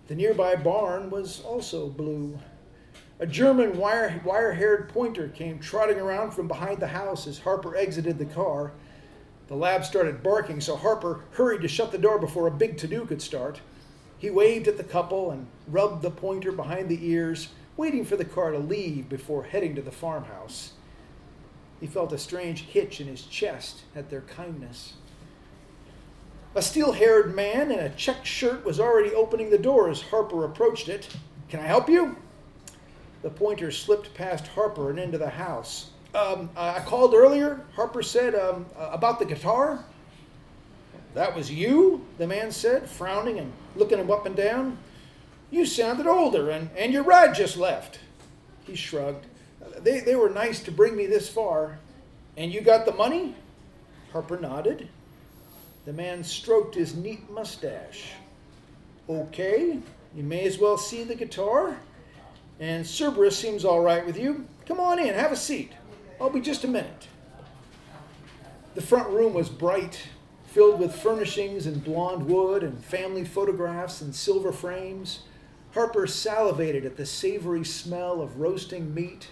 [0.08, 2.38] The nearby barn was also blue.
[3.24, 8.18] A German wire, wire-haired pointer came trotting around from behind the house as Harper exited
[8.18, 8.74] the car.
[9.48, 13.06] The lab started barking, so Harper hurried to shut the door before a big to-do
[13.06, 13.62] could start.
[14.18, 18.26] He waved at the couple and rubbed the pointer behind the ears, waiting for the
[18.26, 20.74] car to leave before heading to the farmhouse.
[21.80, 24.96] He felt a strange hitch in his chest at their kindness.
[26.56, 30.44] A steel haired man in a checked shirt was already opening the door as Harper
[30.44, 31.08] approached it.
[31.48, 32.18] Can I help you?
[33.24, 35.90] The pointer slipped past Harper and into the house.
[36.14, 39.84] Um, I called earlier, Harper said, um, about the guitar.
[41.16, 44.78] That was you, the man said, frowning and looking him up and down.
[45.50, 48.00] You sounded older, and, and your ride just left.
[48.66, 49.26] He shrugged.
[49.80, 51.80] They, they were nice to bring me this far.
[52.36, 53.36] And you got the money?
[54.12, 54.90] Harper nodded.
[55.86, 58.12] The man stroked his neat mustache.
[59.10, 59.80] Okay,
[60.16, 61.78] you may as well see the guitar.
[62.60, 64.48] And Cerberus seems all right with you.
[64.66, 65.72] Come on in, have a seat.
[66.20, 67.08] I'll be just a minute.
[68.76, 70.08] The front room was bright,
[70.46, 75.24] filled with furnishings and blonde wood and family photographs and silver frames.
[75.74, 79.30] Harper salivated at the savory smell of roasting meat.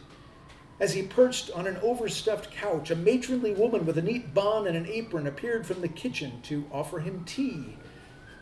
[0.80, 4.76] As he perched on an overstuffed couch, a matronly woman with a neat bun and
[4.76, 7.78] an apron appeared from the kitchen to offer him tea.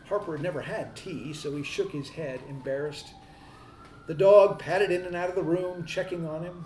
[0.07, 3.07] Harper had never had tea, so he shook his head, embarrassed.
[4.09, 6.65] The dog padded in and out of the room, checking on him.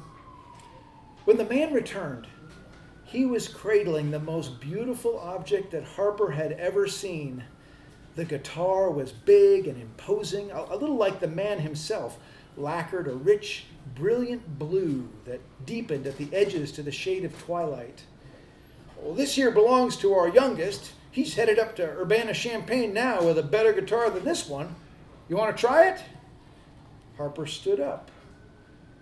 [1.25, 2.25] When the man returned,
[3.03, 7.43] he was cradling the most beautiful object that Harper had ever seen.
[8.15, 12.17] The guitar was big and imposing, a, little like the man himself,
[12.55, 18.03] lacquered a rich, brilliant blue that deepened at the edges to the shade of twilight.
[18.95, 20.93] Well, this here belongs to our youngest.
[21.11, 24.77] He's headed up to Urbana Champaign now with a better guitar than this one.
[25.27, 26.01] You want to try it?
[27.17, 28.09] Harper stood up.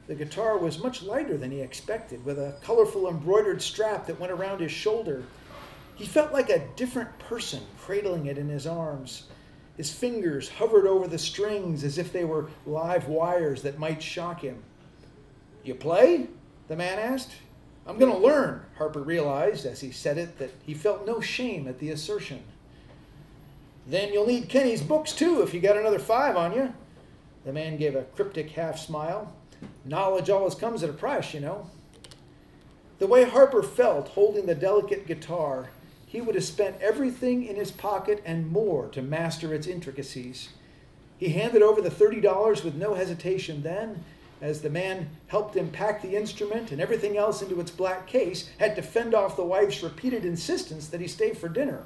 [0.07, 4.31] The guitar was much lighter than he expected, with a colorful embroidered strap that went
[4.31, 5.23] around his shoulder.
[5.95, 9.27] He felt like a different person cradling it in his arms.
[9.77, 14.41] His fingers hovered over the strings as if they were live wires that might shock
[14.41, 14.63] him.
[15.63, 16.27] You play?
[16.67, 17.31] the man asked.
[17.85, 21.67] I'm going to learn, Harper realized as he said it that he felt no shame
[21.67, 22.43] at the assertion.
[23.87, 26.73] Then you'll need Kenny's books too if you got another five on you.
[27.45, 29.33] The man gave a cryptic half smile.
[29.85, 31.69] Knowledge always comes at a price, you know.
[32.99, 35.69] The way Harper felt holding the delicate guitar,
[36.05, 40.49] he would have spent everything in his pocket and more to master its intricacies.
[41.17, 44.03] He handed over the $30 with no hesitation then,
[44.41, 48.49] as the man helped him pack the instrument and everything else into its black case,
[48.59, 51.83] had to fend off the wife's repeated insistence that he stay for dinner.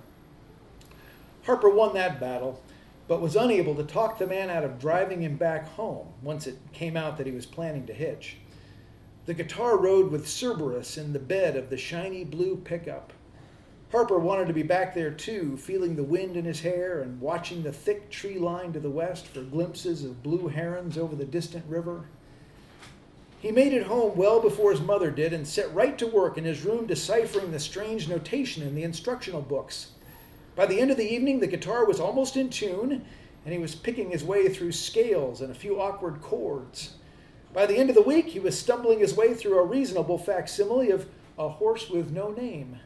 [1.43, 2.61] Harper won that battle,
[3.07, 6.57] but was unable to talk the man out of driving him back home once it
[6.73, 8.37] came out that he was planning to hitch.
[9.25, 13.13] The guitar rode with Cerberus in the bed of the shiny blue pickup.
[13.91, 17.63] Harper wanted to be back there too, feeling the wind in his hair and watching
[17.63, 21.65] the thick tree line to the west for glimpses of blue herons over the distant
[21.67, 22.05] river.
[23.39, 26.43] He made it home well before his mother did and set right to work in
[26.43, 29.91] his room deciphering the strange notation in the instructional books.
[30.55, 33.05] By the end of the evening, the guitar was almost in tune,
[33.43, 36.93] and he was picking his way through scales and a few awkward chords.
[37.53, 40.91] By the end of the week, he was stumbling his way through a reasonable facsimile
[40.91, 42.79] of A Horse with No Name.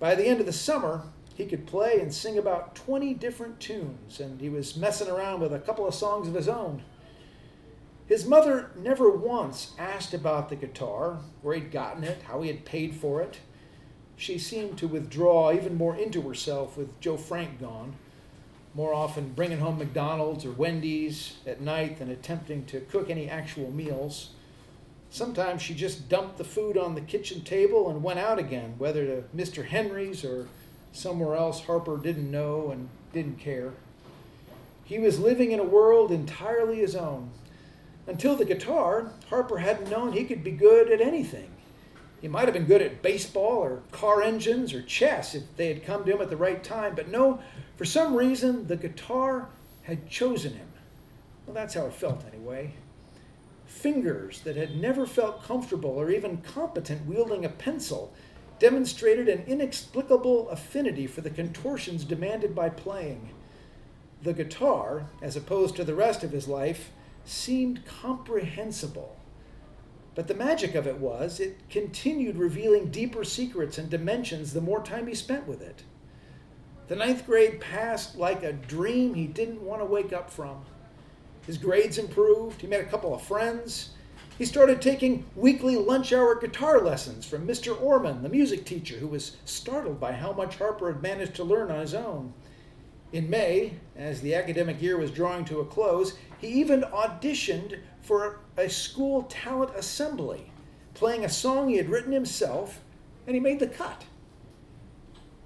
[0.00, 1.04] By the end of the summer,
[1.36, 5.54] he could play and sing about 20 different tunes, and he was messing around with
[5.54, 6.82] a couple of songs of his own.
[8.06, 12.64] His mother never once asked about the guitar, where he'd gotten it, how he had
[12.64, 13.38] paid for it
[14.16, 17.94] she seemed to withdraw even more into herself with Joe Frank gone,
[18.74, 23.70] more often bringing home McDonald's or Wendy's at night than attempting to cook any actual
[23.70, 24.30] meals.
[25.10, 29.04] Sometimes she just dumped the food on the kitchen table and went out again, whether
[29.04, 29.66] to Mr.
[29.66, 30.48] Henry's or
[30.92, 33.72] somewhere else Harper didn't know and didn't care.
[34.84, 37.30] He was living in a world entirely his own.
[38.06, 41.50] Until the guitar, Harper hadn't known he could be good at anything.
[42.22, 45.84] He might have been good at baseball or car engines or chess if they had
[45.84, 47.40] come to him at the right time, but no,
[47.76, 49.48] for some reason, the guitar
[49.82, 50.68] had chosen him.
[51.44, 52.74] Well, that's how it felt anyway.
[53.66, 58.12] Fingers that had never felt comfortable or even competent wielding a pencil
[58.60, 63.30] demonstrated an inexplicable affinity for the contortions demanded by playing.
[64.22, 66.92] The guitar, as opposed to the rest of his life,
[67.24, 69.16] seemed comprehensible
[70.14, 74.82] but the magic of it was, it continued revealing deeper secrets and dimensions the more
[74.82, 75.82] time he spent with it.
[76.88, 80.64] The ninth grade passed like a dream he didn't want to wake up from.
[81.46, 83.90] His grades improved, he met a couple of friends.
[84.38, 87.80] He started taking weekly lunch hour guitar lessons from Mr.
[87.80, 91.70] Orman, the music teacher, who was startled by how much Harper had managed to learn
[91.70, 92.32] on his own.
[93.12, 98.40] In May, as the academic year was drawing to a close, He even auditioned for
[98.56, 100.50] a school talent assembly,
[100.92, 102.80] playing a song he had written himself,
[103.26, 104.04] and he made the cut.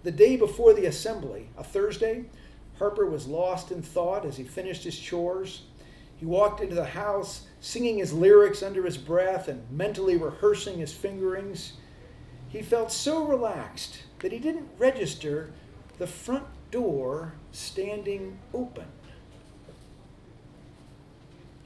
[0.04, 2.24] The day before the assembly, a Thursday,
[2.78, 5.64] Harper was lost in thought as he finished his chores.
[6.16, 10.94] He walked into the house, singing his lyrics under his breath and mentally rehearsing his
[10.94, 11.74] fingerings.
[12.48, 15.52] He felt so relaxed that he didn't register
[15.98, 18.86] the front door standing open.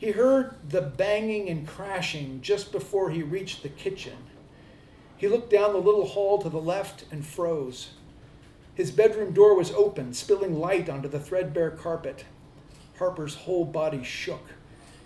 [0.01, 4.17] He heard the banging and crashing just before he reached the kitchen.
[5.19, 7.91] He looked down the little hall to the left and froze.
[8.75, 12.25] His bedroom door was open, spilling light onto the threadbare carpet.
[12.99, 14.47] Harper's whole body shook.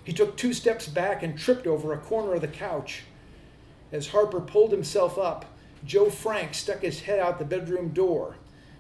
[0.05, 3.03] He took two steps back and tripped over a corner of the couch.
[3.91, 5.45] As Harper pulled himself up,
[5.85, 8.37] Joe Frank stuck his head out the bedroom door.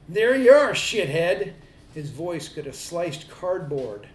[0.08, 1.54] There you are, shithead!
[1.92, 4.06] His voice could have sliced cardboard.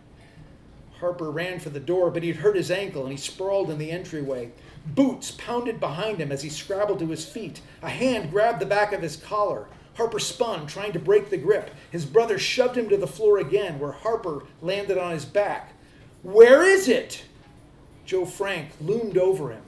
[0.99, 3.91] Harper ran for the door, but he'd hurt his ankle and he sprawled in the
[3.91, 4.51] entryway.
[4.85, 7.61] Boots pounded behind him as he scrabbled to his feet.
[7.81, 9.67] A hand grabbed the back of his collar.
[9.95, 11.71] Harper spun, trying to break the grip.
[11.91, 15.73] His brother shoved him to the floor again, where Harper landed on his back.
[16.23, 17.23] Where is it?
[18.05, 19.61] Joe Frank loomed over him,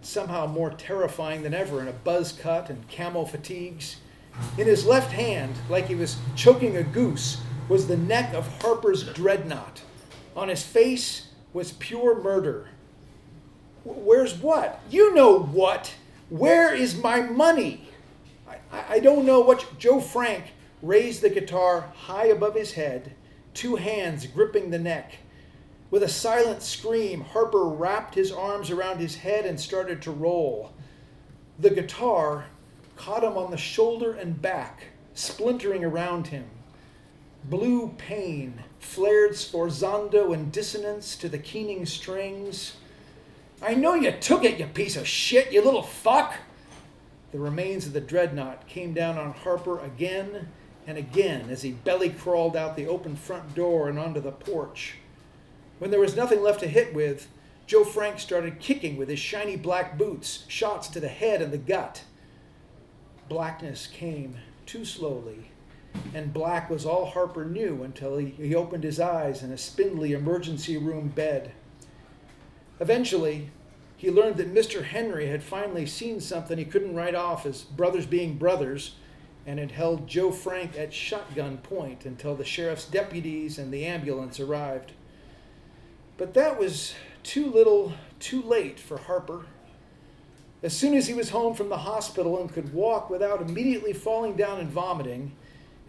[0.00, 3.96] somehow more terrifying than ever in a buzz cut and camo fatigues.
[4.56, 9.04] In his left hand, like he was choking a goose, was the neck of Harper's
[9.12, 9.82] dreadnought.
[10.34, 12.68] On his face was pure murder.
[13.84, 14.80] Where's what?
[14.90, 15.94] You know what?
[16.30, 17.88] Where is my money?
[18.48, 19.78] I, I don't know what.
[19.78, 23.14] Joe Frank raised the guitar high above his head,
[23.54, 25.12] two hands gripping the neck.
[25.90, 30.72] With a silent scream, Harper wrapped his arms around his head and started to roll.
[31.58, 32.46] The guitar
[32.96, 36.46] caught him on the shoulder and back, splintering around him.
[37.44, 42.76] Blue pain flared sforzando and dissonance to the keening strings.
[43.62, 46.34] I know you took it, you piece of shit, you little fuck!
[47.30, 50.48] The remains of the dreadnought came down on Harper again
[50.86, 54.96] and again as he belly crawled out the open front door and onto the porch.
[55.78, 57.28] When there was nothing left to hit with,
[57.66, 61.58] Joe Frank started kicking with his shiny black boots, shots to the head and the
[61.58, 62.02] gut.
[63.28, 65.51] Blackness came too slowly,
[66.14, 70.12] and black was all Harper knew until he, he opened his eyes in a spindly
[70.12, 71.52] emergency room bed.
[72.80, 73.50] Eventually,
[73.96, 74.82] he learned that Mr.
[74.82, 78.96] Henry had finally seen something he couldn't write off as brothers being brothers
[79.46, 84.38] and had held Joe Frank at shotgun point until the sheriff's deputies and the ambulance
[84.38, 84.92] arrived.
[86.16, 89.46] But that was too little, too late for Harper.
[90.62, 94.34] As soon as he was home from the hospital and could walk without immediately falling
[94.34, 95.32] down and vomiting,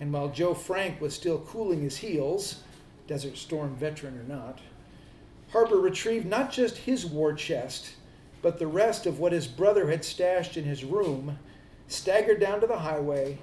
[0.03, 2.59] and while Joe Frank was still cooling his heels,
[3.07, 4.59] Desert Storm veteran or not,
[5.53, 7.93] Harper retrieved not just his war chest,
[8.41, 11.39] but the rest of what his brother had stashed in his room,
[11.87, 13.37] staggered down to the highway,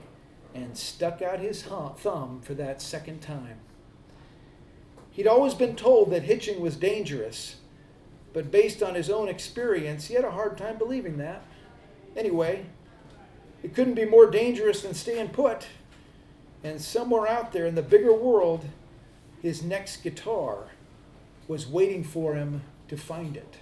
[0.55, 3.57] and stuck out his thumb for that second time.
[5.13, 7.57] He'd always been told that hitching was dangerous,
[8.35, 11.43] but based on his own experience, he had a hard time believing that.
[12.15, 12.67] Anyway,
[13.63, 15.67] it couldn't be more dangerous than staying put.
[16.63, 18.67] And somewhere out there in the bigger world,
[19.41, 20.65] his next guitar
[21.49, 23.57] was waiting for him to find it.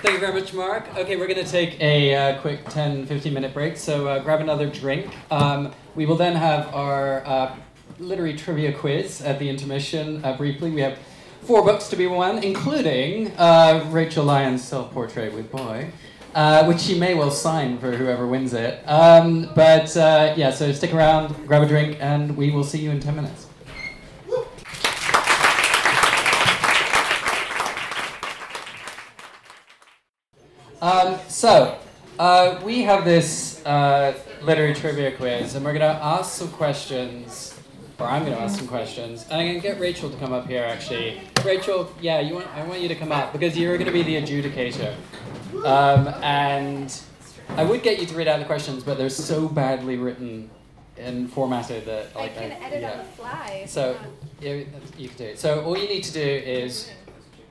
[0.00, 0.88] Thank you very much, Mark.
[0.96, 4.40] Okay, we're going to take a uh, quick 10 15 minute break, so uh, grab
[4.40, 5.06] another drink.
[5.30, 7.54] Um, we will then have our uh,
[7.98, 10.70] literary trivia quiz at the intermission uh, briefly.
[10.70, 10.98] We have
[11.42, 15.90] four books to be won, including uh, Rachel Lyon's self portrait with Boy.
[16.34, 18.86] Uh, which she may well sign for whoever wins it.
[18.86, 23.00] Um, but yeah, so stick around, grab a drink, and we will see you in
[23.00, 23.48] 10 minutes.
[30.80, 31.76] Um, so,
[32.20, 37.57] uh, we have this uh, literary trivia quiz, and we're going to ask some questions,
[37.98, 40.32] or I'm going to ask some questions, and I'm going to get Rachel to come
[40.32, 40.64] up here.
[40.64, 43.92] Actually, Rachel, yeah, you want I want you to come up because you're going to
[43.92, 44.94] be the adjudicator,
[45.64, 47.00] um, and
[47.50, 50.50] I would get you to read out the questions, but they're so badly written
[50.96, 52.92] and formatted that like I can I, edit yeah.
[52.92, 53.64] on the fly.
[53.66, 53.96] So
[54.40, 54.62] yeah,
[54.96, 55.38] you can do it.
[55.38, 56.90] So all you need to do is,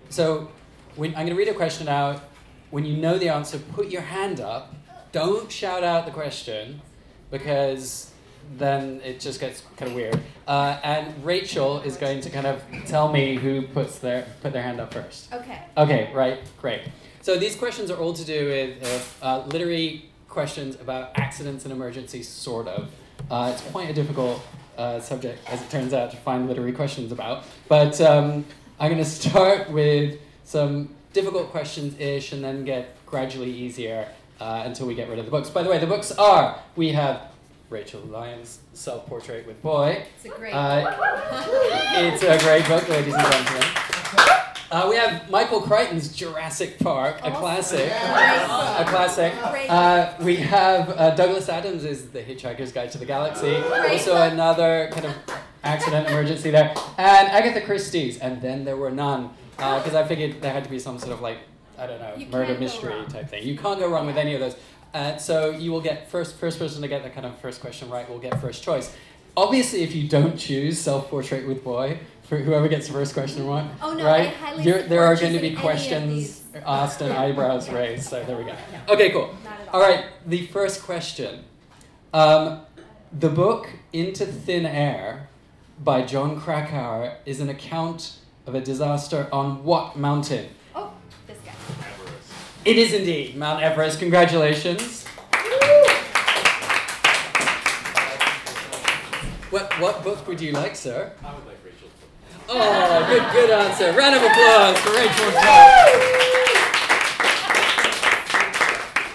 [0.09, 0.49] so
[0.95, 2.21] when, I'm going to read a question out
[2.69, 4.73] when you know the answer, put your hand up.
[5.11, 6.81] Don't shout out the question
[7.31, 8.11] because
[8.57, 10.19] then it just gets kind of weird.
[10.47, 14.63] Uh, and Rachel is going to kind of tell me who puts their put their
[14.63, 15.33] hand up first.
[15.33, 15.59] Okay.
[15.75, 16.81] Okay, right, great.
[17.21, 22.27] So these questions are all to do with uh, literary questions about accidents and emergencies,
[22.27, 22.91] sort of.
[23.29, 24.41] Uh, it's quite a difficult
[24.77, 27.43] uh, subject, as it turns out, to find literary questions about.
[27.67, 28.45] But um,
[28.79, 34.07] I'm going to start with some difficult questions ish and then get gradually easier
[34.39, 35.49] uh, until we get rid of the books.
[35.49, 37.31] By the way, the books are we have
[37.69, 40.03] Rachel Lyon's self portrait with Boy.
[40.15, 40.95] It's a great Uh,
[41.95, 43.63] it's a great book, ladies and gentlemen.
[44.69, 47.89] Uh, we have Michael Crichton's Jurassic Park, a classic.
[47.89, 49.33] A classic.
[49.69, 53.55] Uh, we have uh, Douglas Adams is The Hitchhiker's Guide to the Galaxy.
[53.55, 55.13] Also another kind of
[55.63, 56.73] accident emergency there.
[56.97, 59.31] And Agatha Christie's, and then there were none.
[59.55, 61.39] Because I figured there had to be some sort of like,
[61.77, 63.43] I don't know, You murder mystery type thing.
[63.47, 64.55] You can't go wrong with any of those.
[64.93, 67.89] Uh, so you will get first first person to get the kind of first question
[67.89, 68.95] right will get first choice.
[69.35, 73.45] Obviously, if you don't choose self portrait with boy, for whoever gets the first question
[73.47, 74.33] right, Oh, no, right,
[74.89, 78.09] there are going to be choosing any of questions asked and eyebrows raised.
[78.09, 78.55] So there we go.
[78.89, 79.33] Okay, cool.
[79.45, 81.43] at All right, the first question.
[82.13, 82.61] Um,
[83.17, 85.29] the book Into Thin Air
[85.83, 90.49] by Jon Krakauer is an account of a disaster on what mountain?
[92.67, 93.97] It is indeed Mount Everest.
[93.97, 95.05] Congratulations.
[99.49, 101.13] What, what book would you like, sir?
[101.23, 101.87] I would like Rachel.
[102.49, 103.93] Oh, good, good answer.
[103.93, 105.31] Round of applause for Rachel.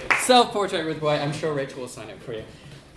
[0.09, 0.19] book.
[0.21, 1.17] Self-portrait with boy.
[1.17, 2.45] I'm sure Rachel will sign it for you.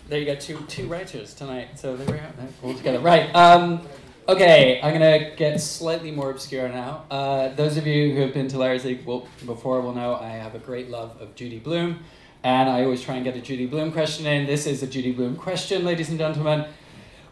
[0.08, 0.36] There you go.
[0.36, 1.78] Two two writers tonight.
[1.78, 2.32] So there we are.
[2.64, 2.99] All together.
[2.99, 3.36] Right.
[3.36, 3.82] Um,
[4.28, 4.80] okay.
[4.82, 7.06] I'm gonna get slightly more obscure now.
[7.10, 10.30] Uh, those of you who have been to Liars' League will, before will know I
[10.30, 12.04] have a great love of Judy Blume,
[12.44, 14.46] and I always try and get a Judy Blume question in.
[14.46, 16.66] This is a Judy Blume question, ladies and gentlemen.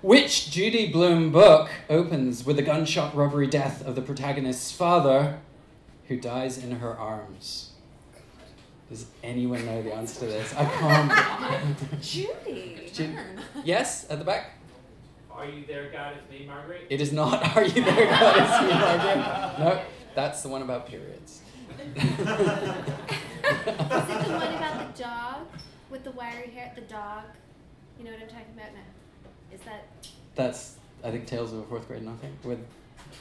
[0.02, 5.39] Which Judy Blume book opens with the gunshot robbery death of the protagonist's father,
[6.10, 7.70] who dies in her arms?
[8.89, 10.54] Does anyone know the answer to this?
[10.56, 11.78] I can't.
[12.02, 12.89] Judy.
[12.94, 13.39] Ju- man.
[13.64, 14.52] yes, at the back.
[15.36, 16.13] Are you there, God?
[16.17, 16.86] It's me, Margaret.
[16.89, 17.43] It is not.
[17.57, 18.38] Are you there, God?
[18.38, 19.59] It's me, Margaret.
[19.59, 19.81] No,
[20.15, 21.41] that's the one about periods.
[21.69, 22.23] Is it the
[24.34, 25.45] one about the dog
[25.89, 26.71] with the wiry hair?
[26.75, 27.23] The dog.
[27.97, 29.53] You know what I'm talking about now?
[29.53, 29.86] Is that?
[30.36, 32.59] that's I think Tales of a Fourth Grade Nothing with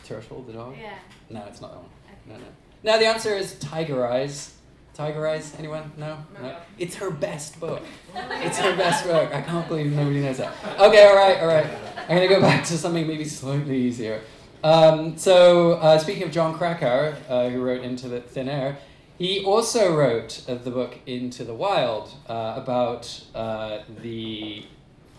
[0.04, 0.76] Turtle the dog.
[0.80, 0.94] Yeah.
[1.30, 1.90] No, it's not that one.
[2.26, 2.44] No, Okay.
[2.84, 2.92] no.
[2.92, 4.54] No, the answer is Tiger Eyes.
[4.94, 5.54] Tiger Eyes?
[5.58, 5.90] Anyone?
[5.96, 6.18] No?
[6.40, 6.56] No.
[6.78, 7.82] It's her best book.
[8.14, 9.34] It's her best book.
[9.34, 10.52] I can't believe nobody knows that.
[10.78, 11.66] Okay, all right, all right.
[12.08, 14.20] I'm gonna go back to something maybe slightly easier.
[14.62, 18.78] Um, so, uh, speaking of Jon Krakauer, uh, who wrote Into the Thin Air,
[19.18, 24.64] he also wrote uh, the book Into the Wild uh, about uh, the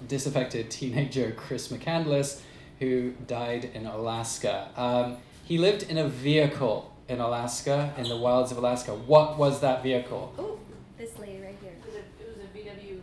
[0.07, 2.41] disaffected teenager Chris McCandless,
[2.79, 4.69] who died in Alaska.
[4.77, 8.93] Um, he lived in a vehicle in Alaska, in the wilds of Alaska.
[8.93, 10.33] What was that vehicle?
[10.37, 10.59] Oh,
[10.97, 11.71] this lady right here.
[11.71, 12.99] It was a, it was a VW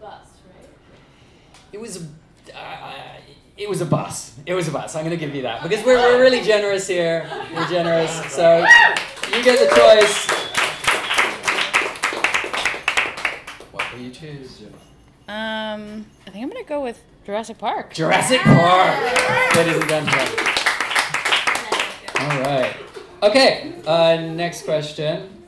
[0.00, 0.68] bus, right?
[1.72, 2.06] It was.
[2.54, 2.92] Uh,
[3.56, 4.32] it was a bus.
[4.46, 4.96] It was a bus.
[4.96, 7.28] I'm going to give you that because we're, we're really generous here.
[7.54, 8.10] We're generous.
[8.30, 8.64] So
[9.28, 10.30] you get the choice.
[13.70, 14.62] What will you choose?
[15.28, 17.92] Um, I think I'm gonna go with Jurassic Park.
[17.92, 20.46] Jurassic Park, ladies and gentlemen.
[22.18, 22.89] All right.
[23.22, 23.74] Okay.
[23.86, 25.42] Uh, next question.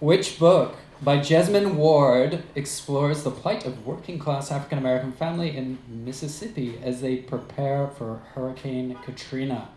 [0.00, 5.78] Which book by Jesmyn Ward explores the plight of working class African American family in
[5.88, 9.68] Mississippi as they prepare for Hurricane Katrina?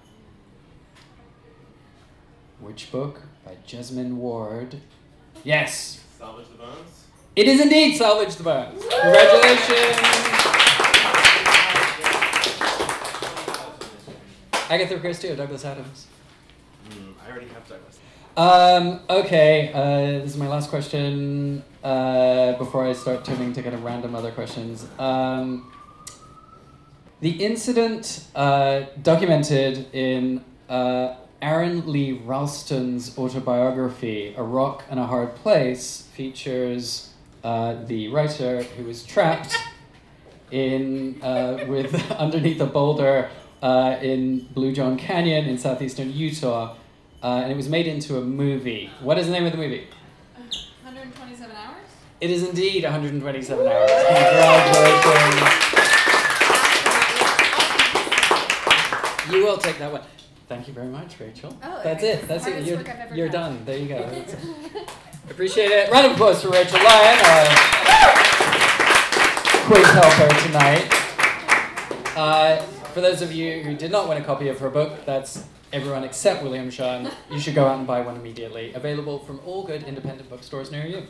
[2.59, 4.77] Which book by Jesmyn Ward?
[5.43, 7.03] Yes, Salvage the bones.
[7.35, 8.81] it is indeed Salvage the Bones.
[8.81, 9.97] Congratulations.
[14.69, 16.07] Agatha Christie or Douglas Adams?
[17.25, 17.99] I already have Douglas.
[18.35, 23.75] Um, okay, uh, this is my last question uh, before I start turning to kind
[23.75, 24.85] of random other questions.
[24.99, 25.71] Um,
[27.21, 35.35] the incident uh, documented in uh, Aron Lee Ralston's autobiography, A Rock and a Hard
[35.35, 37.13] Place, features
[37.43, 39.55] uh, the writer who was trapped
[40.51, 43.29] in uh, with underneath a boulder
[43.61, 46.75] in Blue John Canyon in southeastern Utah,
[47.23, 48.91] uh, and it was made into a movie.
[48.99, 49.87] What is the name of the movie?
[50.83, 51.77] 127 hours?
[52.19, 53.89] It is indeed 127 hours.
[53.89, 55.73] Congratulations.
[59.31, 60.01] You will take that one.
[60.49, 61.57] Thank you very much, Rachel.
[61.63, 62.27] Oh, That's it.
[62.27, 62.65] That's it.
[62.65, 63.63] You're, work I've ever you're done.
[63.65, 63.97] There you go.
[65.29, 65.89] Appreciate it.
[65.91, 67.45] Round of applause for Rachel Lyon, our
[69.65, 70.87] quiz helper tonight.
[72.17, 72.57] Uh,
[72.93, 76.03] for those of you who did not win a copy of her book, that's everyone
[76.03, 77.11] except William Shunn.
[77.31, 78.71] You should go out and buy one immediately.
[78.73, 81.07] Available from all good independent bookstores near you.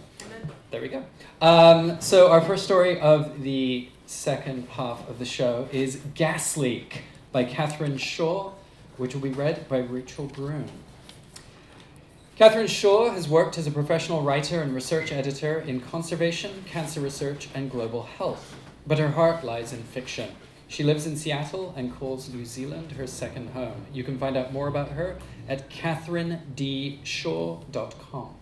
[0.72, 1.04] There we go.
[1.42, 7.02] Um, so, our first story of the second half of the show is Gas Leak
[7.34, 8.54] by Catherine Shaw,
[8.98, 10.70] which will be read by Rachel Brune.
[12.36, 17.50] Catherine Shaw has worked as a professional writer and research editor in conservation, cancer research,
[17.54, 18.56] and global health,
[18.88, 20.32] but her heart lies in fiction.
[20.74, 23.86] She lives in Seattle and calls New Zealand her second home.
[23.94, 28.36] You can find out more about her at catherinedshaw.com.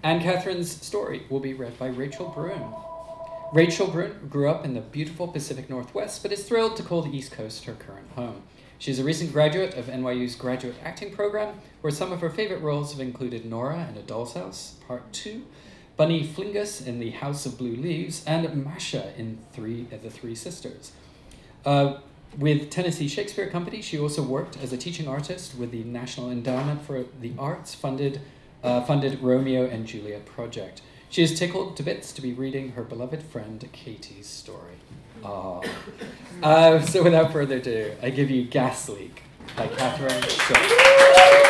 [0.00, 2.72] And Catherine's story will be read by Rachel Bruin.
[3.52, 7.10] Rachel Bruin grew up in the beautiful Pacific Northwest, but is thrilled to call the
[7.10, 8.42] East Coast her current home.
[8.78, 12.92] She's a recent graduate of NYU's graduate acting program, where some of her favorite roles
[12.92, 15.44] have included Nora in A Doll's House, Part 2,
[15.96, 20.36] Bunny Flingus in The House of Blue Leaves, and Masha in Three of the Three
[20.36, 20.92] Sisters.
[21.64, 21.98] Uh,
[22.38, 26.82] with Tennessee Shakespeare Company, she also worked as a teaching artist with the National Endowment
[26.82, 28.20] for the Arts funded,
[28.62, 30.82] uh, funded Romeo and Juliet project.
[31.08, 34.76] She is tickled to bits to be reading her beloved friend Katie's story.
[35.24, 35.60] Aw.
[36.42, 39.22] Uh, so without further ado, I give you Gas Leak
[39.56, 41.49] by Catherine.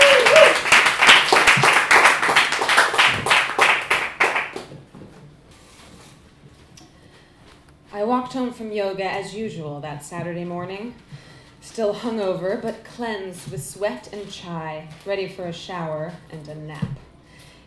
[7.92, 10.94] I walked home from yoga as usual that Saturday morning,
[11.60, 16.86] still hungover but cleansed with sweat and chai, ready for a shower and a nap.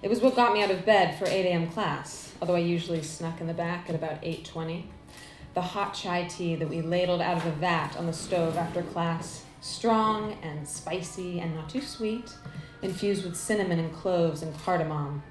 [0.01, 1.67] It was what got me out of bed for 8 a.m.
[1.67, 4.85] class, although I usually snuck in the back at about 8:20.
[5.55, 8.81] The hot chai tea that we ladled out of a vat on the stove after
[8.81, 12.33] class, strong and spicy and not too sweet,
[12.81, 15.21] infused with cinnamon and cloves and cardamom,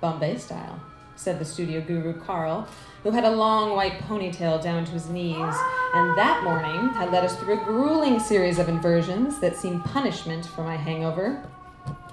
[0.00, 0.80] Bombay style,
[1.20, 2.66] said the studio guru Carl,
[3.02, 5.54] who had a long white ponytail down to his knees,
[5.94, 10.46] and that morning had led us through a grueling series of inversions that seemed punishment
[10.46, 11.46] for my hangover.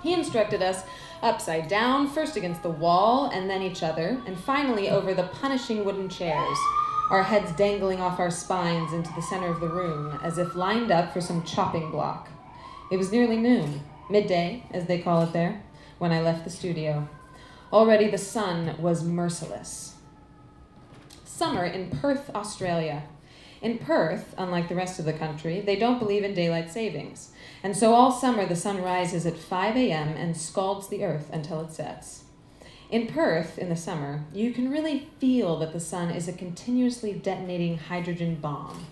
[0.04, 0.84] He instructed us
[1.22, 5.86] upside down, first against the wall, and then each other, and finally over the punishing
[5.86, 6.58] wooden chairs,
[7.10, 10.92] our heads dangling off our spines into the center of the room, as if lined
[10.92, 12.30] up for some chopping block.
[12.92, 15.64] It was nearly noon, midday, as they call it there,
[15.98, 17.08] when I left the studio.
[17.72, 19.96] Already the sun was merciless.
[21.26, 23.04] Summer in Perth, Australia.
[23.62, 27.32] In Perth, unlike the rest of the country, they don't believe in daylight savings.
[27.64, 30.10] And so all summer the sun rises at 5 a.m.
[30.10, 32.24] and scalds the earth until it sets.
[32.90, 37.12] In Perth, in the summer, you can really feel that the sun is a continuously
[37.12, 38.86] detonating hydrogen bomb.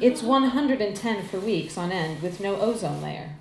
[0.00, 3.36] It's 110 for weeks on end with no ozone layer.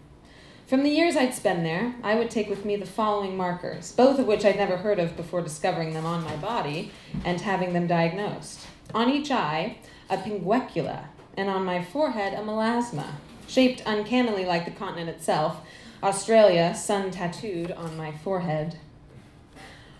[0.74, 4.18] From the years I'd spend there, I would take with me the following markers, both
[4.18, 6.92] of which I'd never heard of before discovering them on my body
[7.24, 8.62] and having them diagnosed.
[8.92, 9.78] On each eye,
[10.10, 13.06] a pinguecula, and on my forehead, a melasma,
[13.48, 15.58] shaped uncannily like the continent itself,
[16.02, 18.80] Australia sun tattooed on my forehead.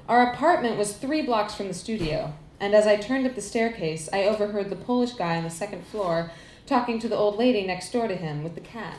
[0.10, 4.10] Our apartment was three blocks from the studio, and as I turned up the staircase,
[4.12, 6.32] I overheard the Polish guy on the second floor
[6.66, 8.98] talking to the old lady next door to him with the cat.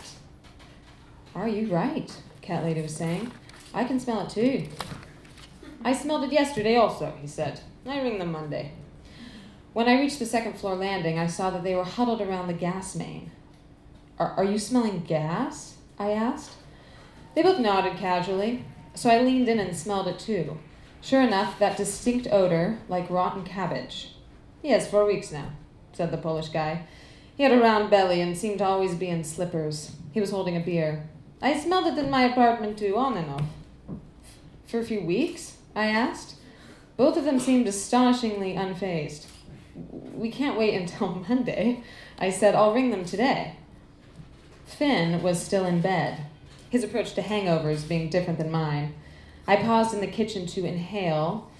[1.35, 2.15] Are you right?
[2.43, 3.33] Cat lady was saying.
[3.73, 4.69] I can smell it too.
[5.85, 7.61] I smelled it yesterday also, he said.
[7.87, 8.73] I ring them Monday.
[9.73, 12.55] When I reached the second floor landing, I saw that they were huddled around the
[12.55, 13.33] gas main.
[14.19, 15.75] Are, are you smelling gas?
[15.99, 16.53] I asked.
[17.35, 18.65] They both nodded casually,
[18.95, 20.59] so I leaned in and smelled it too.
[21.01, 24.15] Sure enough, that distinct odor, like rotten cabbage.
[24.63, 25.51] Yes, for weeks now,
[25.93, 26.87] said the Polish guy.
[27.37, 29.97] He had a round belly and seemed to always be in slippers.
[30.13, 31.09] He was holding a beer.
[31.43, 33.45] I smelled it in my apartment too, on and off.
[34.67, 35.57] For a few weeks?
[35.75, 36.37] I asked.
[36.97, 39.27] Both of them seemed astonishingly unfazed.
[39.75, 41.83] We can't wait until Monday.
[42.19, 43.57] I said, I'll ring them today.
[44.65, 46.25] Finn was still in bed,
[46.71, 48.95] his approach to hangovers being different than mine.
[49.47, 51.51] I paused in the kitchen to inhale.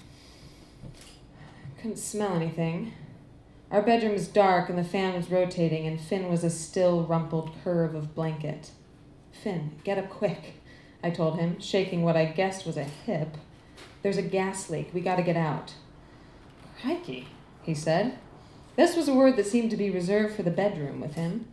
[1.77, 2.93] Couldn't smell anything.
[3.69, 7.51] Our bedroom was dark and the fan was rotating, and Finn was a still, rumpled
[7.63, 8.71] curve of blanket.
[9.41, 10.55] Finn, get up quick,
[11.03, 13.37] I told him, shaking what I guessed was a hip.
[14.01, 14.93] There's a gas leak.
[14.93, 15.73] We gotta get out.
[16.81, 17.27] Crikey,
[17.63, 18.17] he said.
[18.75, 21.47] This was a word that seemed to be reserved for the bedroom with him.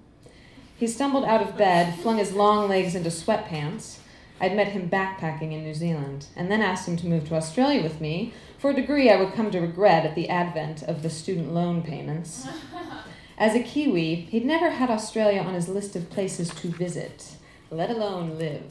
[0.76, 3.98] He stumbled out of bed, flung his long legs into sweatpants.
[4.40, 7.82] I'd met him backpacking in New Zealand, and then asked him to move to Australia
[7.82, 11.10] with me for a degree I would come to regret at the advent of the
[11.10, 12.46] student loan payments.
[13.38, 17.36] As a Kiwi, he'd never had Australia on his list of places to visit,
[17.72, 18.70] let alone live.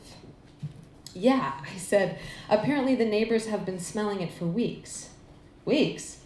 [1.13, 5.09] Yeah, I said, apparently the neighbors have been smelling it for weeks.
[5.65, 6.19] Weeks?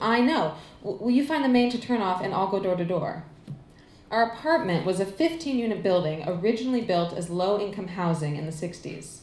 [0.00, 0.54] I know.
[0.82, 3.24] W- will you find the main to turn off and I'll go door to door?
[4.10, 8.52] Our apartment was a 15 unit building originally built as low income housing in the
[8.52, 9.20] 60s.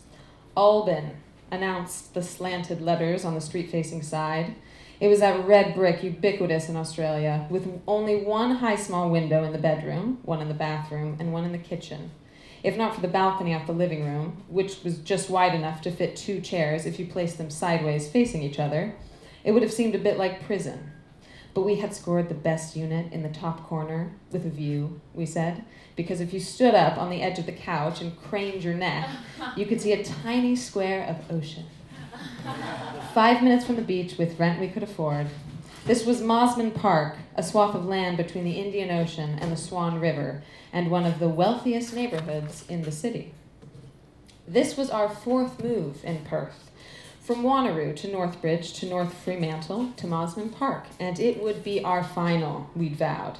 [0.58, 1.18] Albin
[1.52, 4.56] announced the slanted letters on the street facing side.
[5.00, 9.52] It was that red brick ubiquitous in Australia, with only one high small window in
[9.52, 12.12] the bedroom, one in the bathroom, and one in the kitchen.
[12.64, 15.92] If not for the balcony off the living room, which was just wide enough to
[15.92, 18.96] fit two chairs if you placed them sideways facing each other,
[19.44, 20.92] it would have seemed a bit like prison.
[21.54, 25.26] But we had scored the best unit in the top corner with a view, we
[25.26, 25.64] said,
[25.96, 29.10] because if you stood up on the edge of the couch and craned your neck,
[29.56, 31.66] you could see a tiny square of ocean.
[33.14, 35.28] Five minutes from the beach with rent we could afford.
[35.90, 40.00] This was Mosman Park, a swath of land between the Indian Ocean and the Swan
[40.00, 43.34] River, and one of the wealthiest neighborhoods in the city.
[44.48, 46.70] This was our fourth move in Perth,
[47.20, 52.04] from Wanneroo to Northbridge to North Fremantle to Mosman Park, and it would be our
[52.04, 53.40] final, we'd vowed.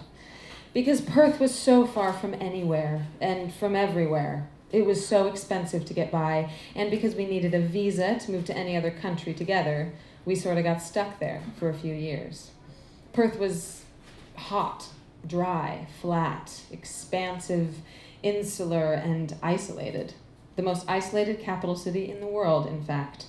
[0.74, 4.50] Because Perth was so far from anywhere and from everywhere.
[4.72, 8.46] It was so expensive to get by, and because we needed a visa to move
[8.46, 9.92] to any other country together,
[10.26, 12.52] we sort of got stuck there for a few years.
[13.14, 13.84] Perth was
[14.36, 14.88] hot,
[15.26, 17.76] dry, flat, expansive,
[18.24, 20.14] insular, and isolated.
[20.56, 23.26] The most isolated capital city in the world, in fact.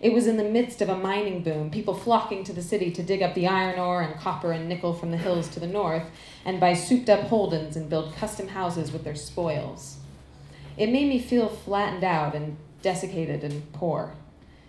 [0.00, 3.02] It was in the midst of a mining boom, people flocking to the city to
[3.02, 6.04] dig up the iron ore and copper and nickel from the hills to the north,
[6.44, 9.96] and buy souped up Holdens and build custom houses with their spoils.
[10.76, 14.14] It made me feel flattened out and desiccated and poor.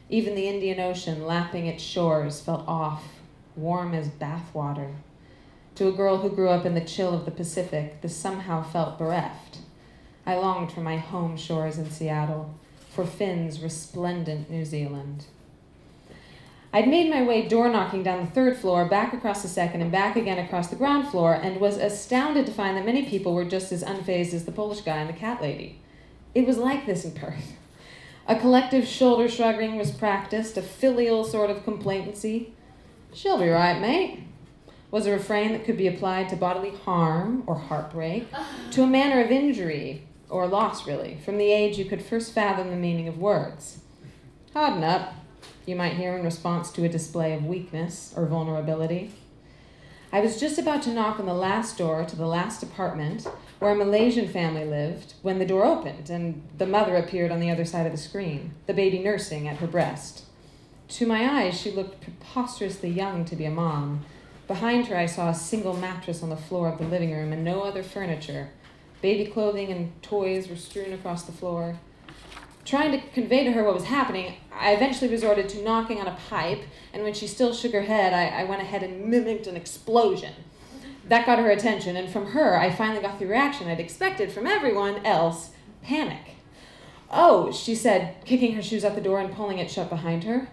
[0.10, 3.04] Even the Indian Ocean lapping its shores felt off,
[3.56, 4.96] warm as bath water.
[5.76, 8.98] To a girl who grew up in the chill of the Pacific, this somehow felt
[8.98, 9.60] bereft.
[10.26, 12.56] I longed for my home shores in Seattle,
[12.90, 15.26] for Finn's resplendent New Zealand.
[16.74, 19.92] I'd made my way door knocking down the third floor, back across the second, and
[19.92, 23.46] back again across the ground floor, and was astounded to find that many people were
[23.46, 25.80] just as unfazed as the Polish guy and the cat lady.
[26.34, 27.59] It was like this in Perth.
[28.30, 32.54] A collective shoulder shrugging was practiced, a filial sort of complacency.
[33.12, 34.20] She'll be right, mate,
[34.92, 38.28] was a refrain that could be applied to bodily harm or heartbreak,
[38.72, 42.70] to a manner of injury or loss, really, from the age you could first fathom
[42.70, 43.80] the meaning of words.
[44.54, 45.16] Harden up,
[45.66, 49.12] you might hear in response to a display of weakness or vulnerability.
[50.12, 53.28] I was just about to knock on the last door to the last apartment
[53.60, 57.52] where a Malaysian family lived when the door opened and the mother appeared on the
[57.52, 60.24] other side of the screen, the baby nursing at her breast.
[60.90, 64.04] To my eyes, she looked preposterously young to be a mom.
[64.48, 67.44] Behind her, I saw a single mattress on the floor of the living room and
[67.44, 68.50] no other furniture.
[69.04, 71.78] Baby clothing and toys were strewn across the floor.
[72.70, 76.16] Trying to convey to her what was happening, I eventually resorted to knocking on a
[76.30, 76.62] pipe,
[76.94, 80.34] and when she still shook her head, I, I went ahead and mimicked an explosion.
[81.08, 84.46] That got her attention, and from her, I finally got the reaction I'd expected from
[84.46, 85.50] everyone else
[85.82, 86.36] panic.
[87.10, 90.50] Oh, she said, kicking her shoes out the door and pulling it shut behind her.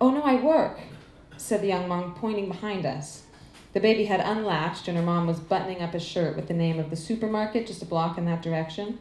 [0.00, 0.80] Oh, no, I work,
[1.36, 3.22] said the young monk, pointing behind us.
[3.74, 6.80] The baby had unlatched, and her mom was buttoning up a shirt with the name
[6.80, 8.98] of the supermarket just a block in that direction.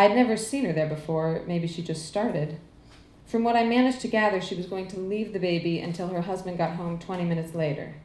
[0.00, 2.58] I'd never seen her there before, maybe she just started.
[3.26, 6.22] From what I managed to gather, she was going to leave the baby until her
[6.22, 7.96] husband got home 20 minutes later.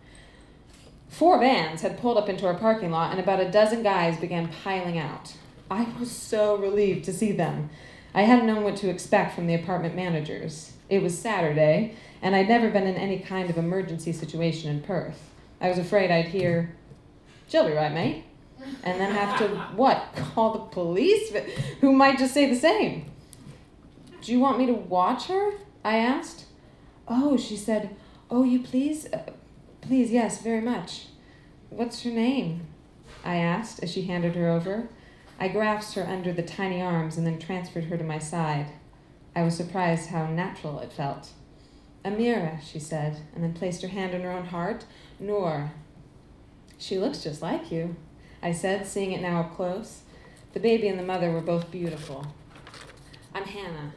[1.08, 4.50] Four vans had pulled up into our parking lot, and about a dozen guys began
[4.50, 5.36] piling out.
[5.72, 7.70] I was so relieved to see them.
[8.14, 10.74] I hadn't known what to expect from the apartment managers.
[10.90, 15.30] It was Saturday, and I'd never been in any kind of emergency situation in Perth.
[15.62, 16.76] I was afraid I'd hear,
[17.48, 18.26] She'll be right, mate.
[18.84, 21.34] And then have to, what, call the police?
[21.82, 23.12] Who might just say the same.
[24.22, 25.52] Do you want me to watch her?
[25.84, 26.46] I asked.
[27.08, 27.96] Oh, she said,
[28.30, 29.08] Oh, you please?
[29.14, 29.32] Uh,
[29.82, 31.08] please, yes, very much.
[31.70, 32.68] What's her name?
[33.24, 34.90] I asked as she handed her over.
[35.40, 38.68] I grasped her under the tiny arms and then transferred her to my side.
[39.36, 41.32] I was surprised how natural it felt.
[42.06, 44.86] Amira, she said, and then placed her hand on her own heart.
[45.20, 45.72] Noor.
[46.78, 47.96] She looks just like you,
[48.46, 50.04] I said, seeing it now up close.
[50.54, 52.28] The baby and the mother were both beautiful.
[53.34, 53.94] I'm Hannah.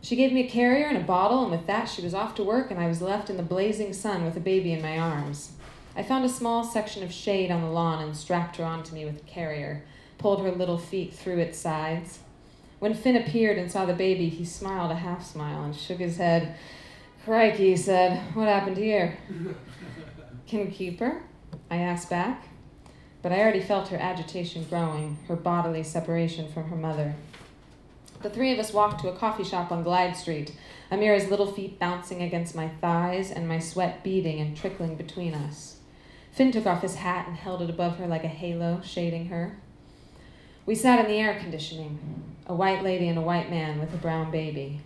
[0.00, 2.44] She gave me a carrier and a bottle, and with that she was off to
[2.44, 5.50] work, and I was left in the blazing sun with a baby in my arms.
[5.96, 9.04] I found a small section of shade on the lawn and strapped her onto me
[9.04, 9.82] with the carrier,
[10.18, 12.20] pulled her little feet through its sides.
[12.78, 16.18] When Finn appeared and saw the baby, he smiled a half smile and shook his
[16.18, 16.54] head.
[17.24, 19.18] Crikey, he said, what happened here?
[20.46, 21.20] Can we keep her?
[21.68, 22.47] I asked back.
[23.22, 27.14] But I already felt her agitation growing, her bodily separation from her mother.
[28.22, 30.52] The three of us walked to a coffee shop on Glyde Street,
[30.90, 35.76] Amira's little feet bouncing against my thighs and my sweat beading and trickling between us.
[36.32, 39.56] Finn took off his hat and held it above her like a halo, shading her.
[40.66, 41.98] We sat in the air conditioning,
[42.46, 44.80] a white lady and a white man with a brown baby.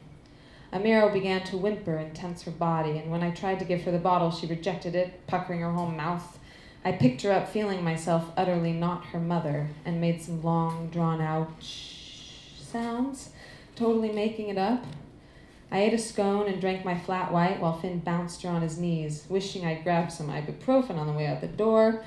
[0.72, 3.92] Amira began to whimper and tense her body, and when I tried to give her
[3.92, 6.38] the bottle, she rejected it, puckering her whole mouth.
[6.84, 11.20] I picked her up, feeling myself utterly not her mother, and made some long, drawn
[11.20, 13.30] out sounds,
[13.76, 14.84] totally making it up.
[15.70, 18.78] I ate a scone and drank my flat white while Finn bounced her on his
[18.78, 22.04] knees, wishing I'd grabbed some ibuprofen on the way out the door.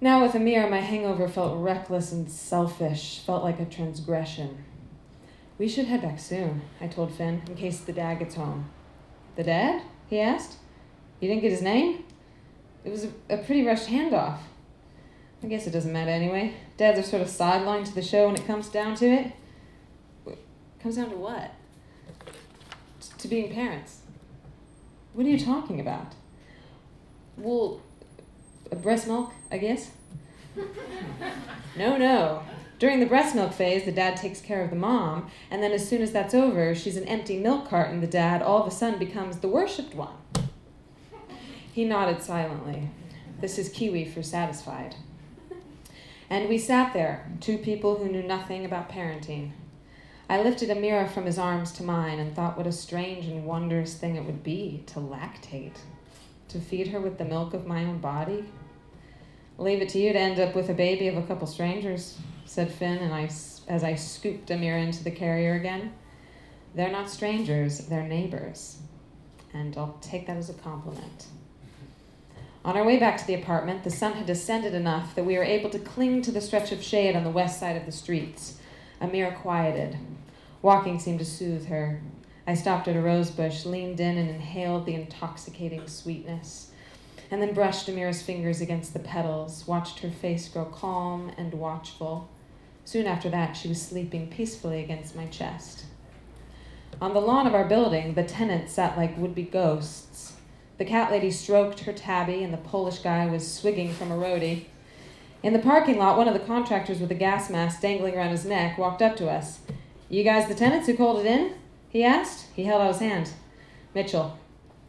[0.00, 4.64] Now, with Amir, my hangover felt reckless and selfish, felt like a transgression.
[5.58, 8.70] We should head back soon, I told Finn, in case the dad gets home.
[9.36, 9.82] The dad?
[10.08, 10.56] he asked.
[11.20, 12.04] You didn't get his name?
[12.84, 14.38] It was a, pretty rushed handoff.
[15.42, 16.54] I guess it doesn't matter anyway.
[16.76, 19.32] Dads are sort of sidelined to the show when it comes down to it.
[20.82, 21.52] Comes down to what?
[23.00, 24.00] T- to being parents.
[25.12, 26.14] What are you talking about?
[27.36, 27.80] Well,
[28.70, 29.90] uh, breast milk, I guess?
[31.76, 32.42] no, no.
[32.78, 35.86] During the breast milk phase, the dad takes care of the mom, and then as
[35.86, 37.94] soon as that's over, she's an empty milk carton.
[37.94, 40.14] And the dad all of a sudden becomes the worshipped one.
[41.80, 42.90] He nodded silently.
[43.40, 44.96] This is Kiwi for satisfied.
[46.28, 49.52] And we sat there, two people who knew nothing about parenting.
[50.28, 53.94] I lifted Amira from his arms to mine and thought what a strange and wondrous
[53.94, 55.78] thing it would be to lactate,
[56.48, 58.44] to feed her with the milk of my own body.
[59.56, 62.70] Leave it to you to end up with a baby of a couple strangers, said
[62.70, 63.30] Finn, and I,
[63.68, 65.94] as I scooped Amira into the carrier again.
[66.74, 68.80] They're not strangers, they're neighbors.
[69.54, 71.28] And I'll take that as a compliment.
[72.62, 75.44] On our way back to the apartment, the sun had descended enough that we were
[75.44, 78.58] able to cling to the stretch of shade on the west side of the streets.
[79.00, 79.96] Amira quieted.
[80.60, 82.02] Walking seemed to soothe her.
[82.46, 86.70] I stopped at a rose bush, leaned in, and inhaled the intoxicating sweetness,
[87.30, 92.28] and then brushed Amira's fingers against the petals, watched her face grow calm and watchful.
[92.84, 95.84] Soon after that, she was sleeping peacefully against my chest.
[97.00, 100.09] On the lawn of our building, the tenants sat like would be ghosts.
[100.80, 104.64] The cat lady stroked her tabby, and the Polish guy was swigging from a roadie.
[105.42, 108.46] In the parking lot, one of the contractors with a gas mask dangling around his
[108.46, 109.58] neck walked up to us.
[110.08, 111.52] You guys the tenants who called it in?
[111.90, 112.46] he asked.
[112.56, 113.30] He held out his hand.
[113.94, 114.38] Mitchell.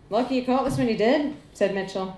[0.10, 2.18] Lucky you caught this when you did, said Mitchell.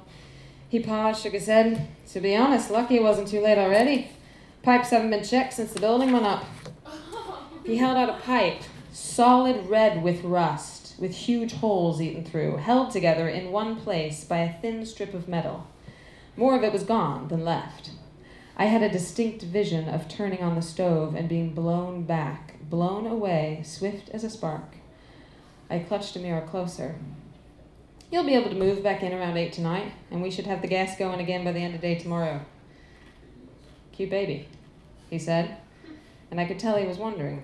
[0.69, 1.87] He paused, shook his head.
[2.11, 4.09] To be honest, lucky it wasn't too late already.
[4.61, 6.45] Pipes haven't been checked since the building went up.
[7.65, 8.61] He held out a pipe,
[8.91, 14.37] solid red with rust, with huge holes eaten through, held together in one place by
[14.37, 15.67] a thin strip of metal.
[16.37, 17.89] More of it was gone than left.
[18.55, 23.05] I had a distinct vision of turning on the stove and being blown back, blown
[23.05, 24.77] away, swift as a spark.
[25.69, 26.95] I clutched Amira closer.
[28.09, 30.69] You'll be able to move back in around 8 tonight, and we should have the
[30.69, 32.45] gas going again by the end of day tomorrow.
[33.91, 34.47] Cute baby,
[35.09, 35.57] he said,
[36.31, 37.43] and I could tell he was wondering.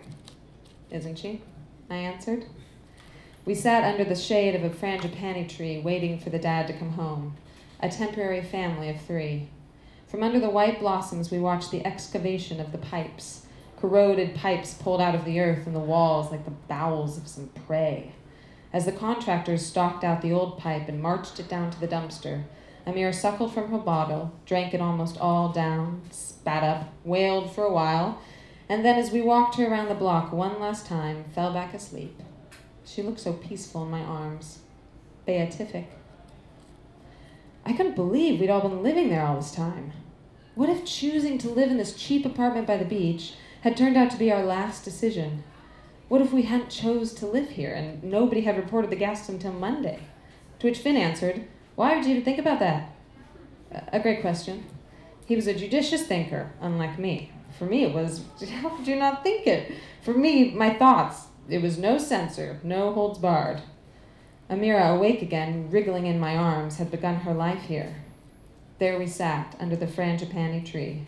[0.89, 1.41] Isn't she?
[1.89, 2.45] I answered.
[3.49, 6.91] We sat under the shade of a frangipani tree, waiting for the dad to come
[6.91, 7.35] home,
[7.79, 9.49] a temporary family of three.
[10.05, 13.47] From under the white blossoms, we watched the excavation of the pipes,
[13.81, 17.47] corroded pipes pulled out of the earth and the walls like the bowels of some
[17.65, 18.11] prey.
[18.71, 22.43] As the contractors stalked out the old pipe and marched it down to the dumpster,
[22.85, 27.73] Amir suckled from her bottle, drank it almost all down, spat up, wailed for a
[27.73, 28.21] while,
[28.69, 32.21] and then, as we walked her around the block one last time, fell back asleep.
[32.89, 34.59] She looked so peaceful in my arms,
[35.27, 35.91] beatific.
[37.63, 39.93] I couldn't believe we'd all been living there all this time.
[40.55, 44.09] What if choosing to live in this cheap apartment by the beach had turned out
[44.11, 45.43] to be our last decision?
[46.07, 49.53] What if we hadn't chose to live here and nobody had reported the gas until
[49.53, 49.99] Monday?
[50.57, 51.43] To which Finn answered,
[51.75, 52.91] Why would you even think about that?
[53.93, 54.65] A great question.
[55.27, 57.31] He was a judicious thinker, unlike me.
[57.59, 59.73] For me, it was, how could you not think it?
[60.01, 63.61] For me, my thoughts, it was no censor, no holds barred.
[64.49, 67.95] Amira, awake again, wriggling in my arms, had begun her life here.
[68.79, 71.05] There we sat, under the frangipani tree,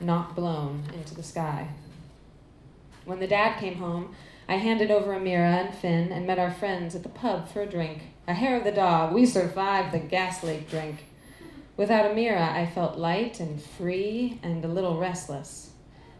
[0.00, 1.68] not blown into the sky.
[3.04, 4.14] When the dad came home,
[4.48, 7.66] I handed over Amira and Finn and met our friends at the pub for a
[7.66, 8.02] drink.
[8.28, 11.04] A hair of the dog, we survived the gas drink.
[11.76, 15.70] Without Amira, I felt light and free and a little restless.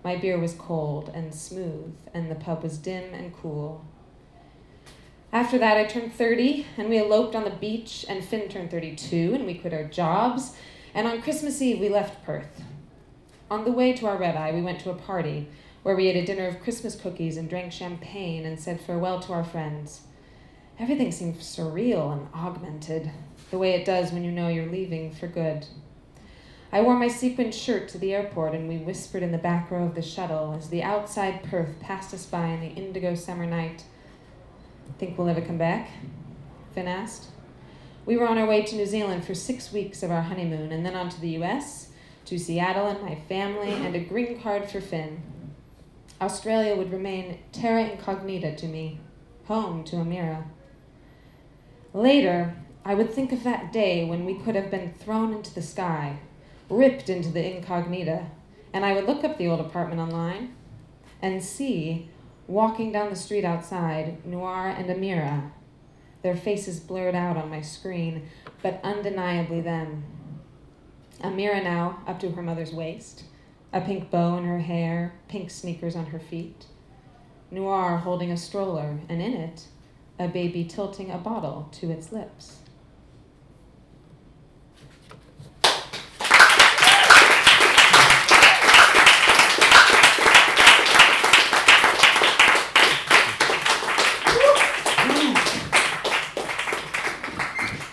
[0.05, 3.87] My beer was cold and smooth, and the pub was dim and cool.
[5.33, 9.33] After that, I turned 30, and we eloped on the beach, and Finn turned 32,
[9.35, 10.55] and we quit our jobs,
[10.95, 12.63] and on Christmas Eve, we left Perth.
[13.51, 15.49] On the way to our red eye, we went to a party
[15.83, 19.33] where we ate a dinner of Christmas cookies and drank champagne and said farewell to
[19.33, 20.03] our friends.
[20.79, 23.11] Everything seemed surreal and augmented,
[23.51, 25.67] the way it does when you know you're leaving for good.
[26.75, 29.85] I wore my sequined shirt to the airport, and we whispered in the back row
[29.85, 33.85] of the shuttle as the outside Perth passed us by in the indigo summer night.
[34.99, 35.89] Think we'll ever come back?
[36.75, 37.27] Finn asked.
[38.05, 40.85] We were on our way to New Zealand for six weeks of our honeymoon, and
[40.85, 41.91] then on to the US,
[42.25, 45.23] to Seattle and my family, and a green card for Finn.
[46.21, 48.99] Australia would remain terra incognita to me,
[49.45, 50.43] home to Amira.
[51.93, 55.63] Later, I would think of that day when we could have been thrown into the
[55.63, 56.19] sky,
[56.69, 58.27] ripped into the incognita,
[58.73, 60.55] and I would look up the old apartment online
[61.23, 62.11] and see,
[62.47, 65.51] walking down the street outside, Noor and Amira,
[66.23, 68.29] their faces blurred out on my screen,
[68.63, 70.05] but undeniably them.
[71.21, 73.25] Amira now, up to her mother's waist,
[73.73, 76.67] a pink bow in her hair, pink sneakers on her feet.
[77.51, 79.67] Noor holding a stroller, and in it,
[80.19, 82.61] a baby tilting a bottle to its lips.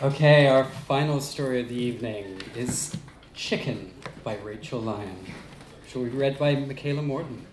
[0.01, 2.97] Okay, our final story of the evening is
[3.35, 3.93] Chicken
[4.23, 5.27] by Rachel Lyon,
[5.83, 7.45] which will be read by Michaela Morton.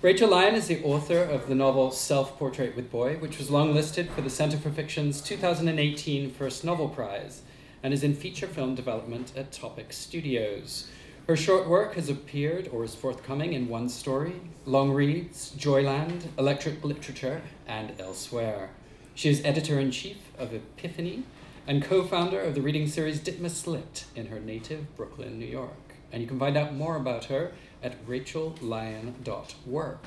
[0.00, 4.08] Rachel Lyon is the author of the novel Self Portrait with Boy, which was longlisted
[4.10, 7.42] for the Center for Fiction's 2018 First Novel Prize
[7.82, 10.88] and is in feature film development at Topic Studios.
[11.26, 16.84] Her short work has appeared or is forthcoming in One Story, Long Reads, Joyland, Electric
[16.84, 18.70] Literature, and elsewhere.
[19.16, 21.24] She is editor in chief of Epiphany
[21.66, 25.94] and co founder of the reading series Ditmas Lit in her native Brooklyn, New York.
[26.12, 27.52] And you can find out more about her
[27.82, 30.06] at rachellyon.work.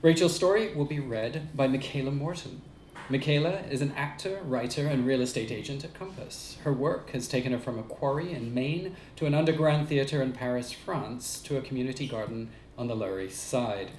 [0.00, 2.62] Rachel's story will be read by Michaela Morton.
[3.10, 6.58] Michaela is an actor, writer, and real estate agent at Compass.
[6.62, 10.32] Her work has taken her from a quarry in Maine to an underground theatre in
[10.32, 13.92] Paris, France, to a community garden on the Lower East Side.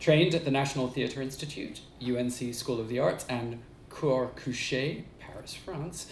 [0.00, 3.60] Trained at the National Theatre Institute, UNC School of the Arts, and
[3.90, 5.04] Cours Couché,
[5.44, 6.06] Paris, France,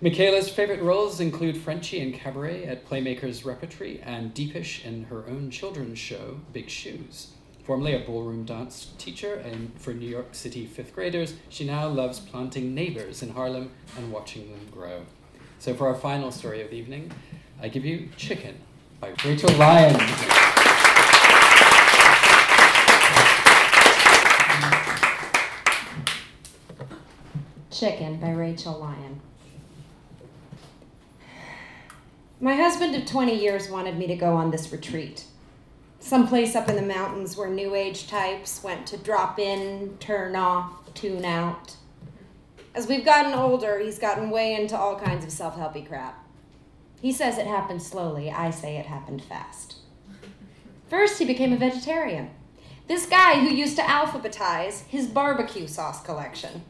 [0.00, 5.48] Michaela's favorite roles include Frenchie in Cabaret at Playmakers Repertory and Deepish in her own
[5.52, 7.28] children's show, Big Shoes.
[7.62, 12.18] Formerly a ballroom dance teacher and for New York City fifth graders, she now loves
[12.18, 15.02] planting neighbors in Harlem and watching them grow.
[15.60, 17.12] So for our final story of the evening,
[17.62, 18.56] I give you Chicken
[19.00, 20.43] by Rachel Lyon.
[27.74, 29.20] Chicken by Rachel Lyon.
[32.40, 35.24] My husband of 20 years wanted me to go on this retreat.
[35.98, 40.94] Someplace up in the mountains where New Age types went to drop in, turn off,
[40.94, 41.74] tune out.
[42.76, 46.24] As we've gotten older, he's gotten way into all kinds of self helpy crap.
[47.02, 49.78] He says it happened slowly, I say it happened fast.
[50.88, 52.30] First, he became a vegetarian.
[52.86, 56.62] This guy who used to alphabetize his barbecue sauce collection.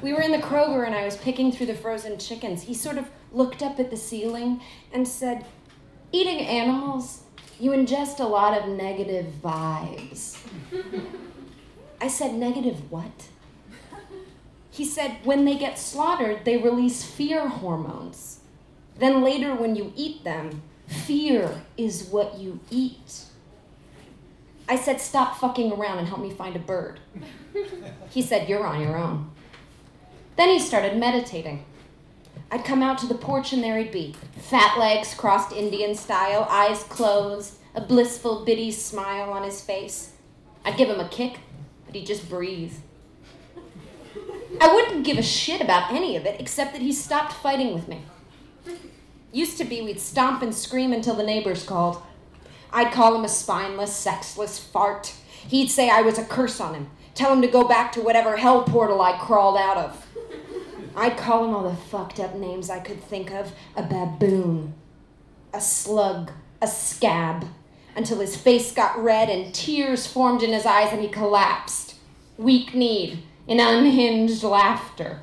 [0.00, 2.62] We were in the Kroger and I was picking through the frozen chickens.
[2.62, 4.60] He sort of looked up at the ceiling
[4.92, 5.44] and said,
[6.12, 7.22] Eating animals,
[7.58, 10.38] you ingest a lot of negative vibes.
[12.00, 13.28] I said, Negative what?
[14.70, 18.40] He said, When they get slaughtered, they release fear hormones.
[18.98, 23.24] Then later, when you eat them, fear is what you eat.
[24.68, 27.00] I said, Stop fucking around and help me find a bird.
[28.10, 29.31] He said, You're on your own.
[30.36, 31.64] Then he started meditating.
[32.50, 36.46] I'd come out to the porch and there he'd be fat legs crossed Indian style,
[36.50, 40.12] eyes closed, a blissful, biddy smile on his face.
[40.64, 41.38] I'd give him a kick,
[41.86, 42.74] but he'd just breathe.
[44.60, 47.88] I wouldn't give a shit about any of it except that he stopped fighting with
[47.88, 48.02] me.
[49.32, 52.02] Used to be we'd stomp and scream until the neighbors called.
[52.70, 55.14] I'd call him a spineless, sexless fart.
[55.48, 58.36] He'd say I was a curse on him, tell him to go back to whatever
[58.36, 60.01] hell portal I crawled out of.
[60.96, 64.74] I'd call him all the fucked up names I could think of a baboon,
[65.52, 67.46] a slug, a scab,
[67.96, 71.96] until his face got red and tears formed in his eyes and he collapsed,
[72.38, 75.20] weak kneed, in unhinged laughter.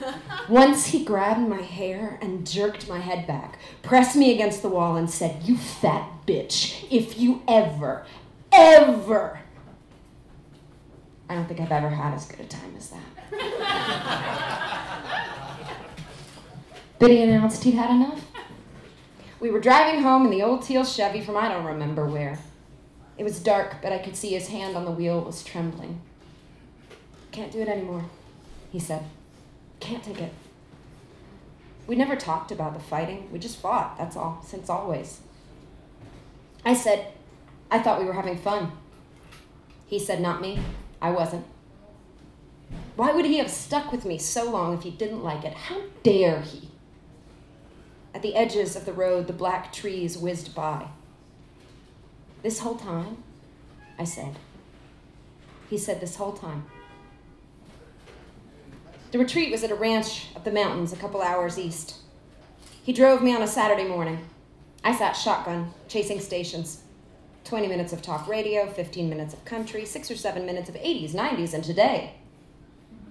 [0.48, 4.96] Once he grabbed my hair and jerked my head back, pressed me against the wall,
[4.96, 8.06] and said, You fat bitch, if you ever,
[8.52, 9.40] ever.
[11.28, 13.17] I don't think I've ever had as good a time as that.
[17.00, 18.24] He announced he'd had enough.
[19.40, 22.40] We were driving home in the old teal Chevy from I don't remember where.
[23.16, 26.00] It was dark, but I could see his hand on the wheel was trembling.
[27.30, 28.04] Can't do it anymore,
[28.72, 29.04] he said.
[29.80, 30.32] Can't take it.
[31.86, 33.28] We never talked about the fighting.
[33.32, 35.20] We just fought, that's all, since always.
[36.64, 37.12] I said,
[37.70, 38.72] I thought we were having fun.
[39.86, 40.60] He said, Not me.
[41.00, 41.46] I wasn't.
[42.98, 45.54] Why would he have stuck with me so long if he didn't like it?
[45.54, 46.68] How dare he?
[48.12, 50.88] At the edges of the road, the black trees whizzed by.
[52.42, 53.22] This whole time,
[54.00, 54.34] I said.
[55.70, 56.66] He said, This whole time.
[59.12, 61.98] The retreat was at a ranch up the mountains a couple hours east.
[62.82, 64.26] He drove me on a Saturday morning.
[64.82, 66.82] I sat shotgun, chasing stations.
[67.44, 71.12] 20 minutes of talk radio, 15 minutes of country, 6 or 7 minutes of 80s,
[71.12, 72.14] 90s, and today.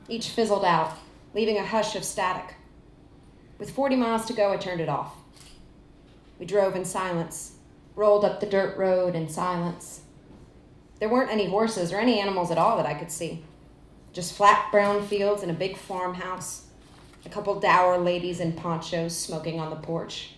[0.10, 0.98] Each fizzled out,
[1.34, 2.56] leaving a hush of static.
[3.58, 5.16] With 40 miles to go, I turned it off.
[6.40, 7.54] We drove in silence,
[7.96, 10.02] rolled up the dirt road in silence.
[11.00, 13.44] There weren't any horses or any animals at all that I could see.
[14.14, 16.68] Just flat brown fields and a big farmhouse.
[17.26, 20.36] A couple dour ladies in ponchos smoking on the porch.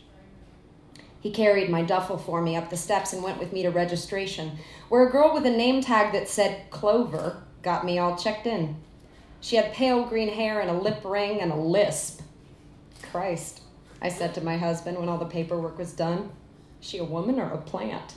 [1.20, 4.58] He carried my duffel for me up the steps and went with me to registration,
[4.88, 8.78] where a girl with a name tag that said Clover got me all checked in.
[9.42, 12.22] She had pale green hair and a lip ring and a lisp.
[13.12, 13.62] Christ,
[14.02, 16.32] I said to my husband when all the paperwork was done.
[16.82, 18.16] Is She a woman or a plant?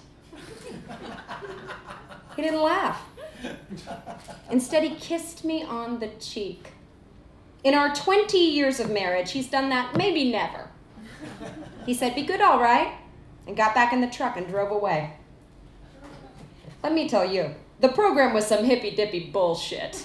[2.36, 3.02] he didn't laugh.
[4.50, 6.72] Instead, he kissed me on the cheek.
[7.64, 10.68] In our 20 years of marriage, he's done that maybe never.
[11.86, 12.94] He said, Be good, all right,
[13.46, 15.14] and got back in the truck and drove away.
[16.82, 20.04] Let me tell you, the program was some hippy dippy bullshit.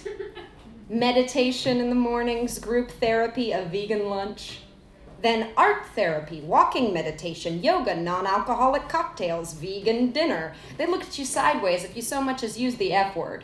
[0.89, 4.61] Meditation in the mornings, group therapy, a vegan lunch.
[5.21, 10.53] Then art therapy, walking meditation, yoga, non alcoholic cocktails, vegan dinner.
[10.77, 13.43] They look at you sideways if you so much as use the F word.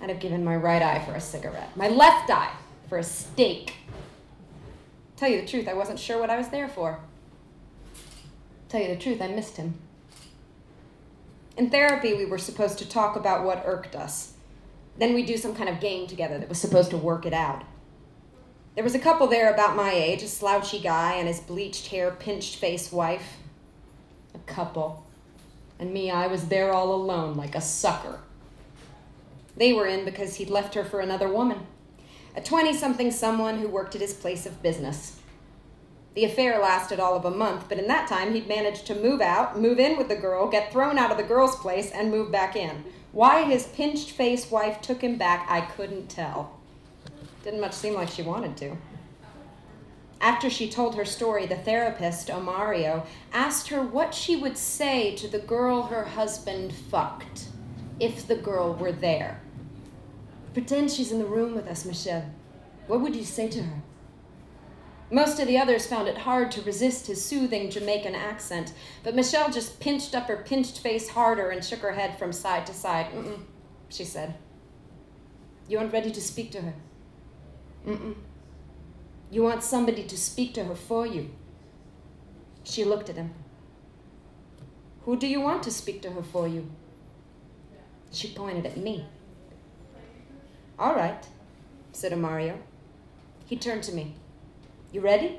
[0.00, 2.52] I'd have given my right eye for a cigarette, my left eye
[2.88, 3.74] for a steak.
[5.16, 7.00] Tell you the truth, I wasn't sure what I was there for.
[8.70, 9.74] Tell you the truth, I missed him.
[11.58, 14.32] In therapy, we were supposed to talk about what irked us.
[15.00, 17.64] Then we'd do some kind of game together that was supposed to work it out.
[18.74, 22.10] There was a couple there about my age, a slouchy guy and his bleached hair,
[22.10, 23.38] pinched face wife.
[24.34, 25.06] A couple.
[25.78, 28.20] And me, I was there all alone, like a sucker.
[29.56, 31.66] They were in because he'd left her for another woman,
[32.36, 35.18] a 20 something someone who worked at his place of business.
[36.14, 39.22] The affair lasted all of a month, but in that time he'd managed to move
[39.22, 42.30] out, move in with the girl, get thrown out of the girl's place, and move
[42.30, 42.84] back in.
[43.12, 46.60] Why his pinched face wife took him back, I couldn't tell.
[47.42, 48.76] Didn't much seem like she wanted to.
[50.20, 55.26] After she told her story, the therapist, Omario, asked her what she would say to
[55.26, 57.46] the girl her husband fucked
[57.98, 59.40] if the girl were there.
[60.52, 62.30] Pretend she's in the room with us, Michelle.
[62.86, 63.82] What would you say to her?
[65.10, 69.50] Most of the others found it hard to resist his soothing Jamaican accent, but Michelle
[69.50, 73.06] just pinched up her pinched face harder and shook her head from side to side.
[73.12, 73.40] Mm-mm,
[73.88, 74.34] she said.
[75.68, 76.74] You aren't ready to speak to her.
[77.86, 78.14] Mm-mm.
[79.32, 81.30] You want somebody to speak to her for you.
[82.62, 83.34] She looked at him.
[85.04, 86.70] Who do you want to speak to her for you?
[88.12, 89.06] She pointed at me.
[90.78, 91.26] All right,
[91.92, 92.58] said Omario.
[93.46, 94.14] He turned to me.
[94.92, 95.38] You ready?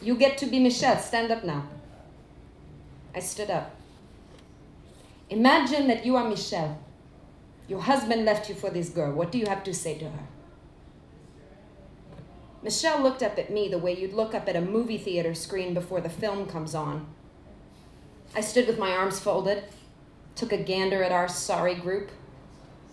[0.00, 0.98] You get to be Michelle.
[0.98, 1.66] Stand up now.
[3.14, 3.74] I stood up.
[5.28, 6.78] Imagine that you are Michelle.
[7.66, 9.12] Your husband left you for this girl.
[9.12, 10.26] What do you have to say to her?
[12.62, 15.74] Michelle looked up at me the way you'd look up at a movie theater screen
[15.74, 17.06] before the film comes on.
[18.34, 19.64] I stood with my arms folded,
[20.36, 22.10] took a gander at our sorry group.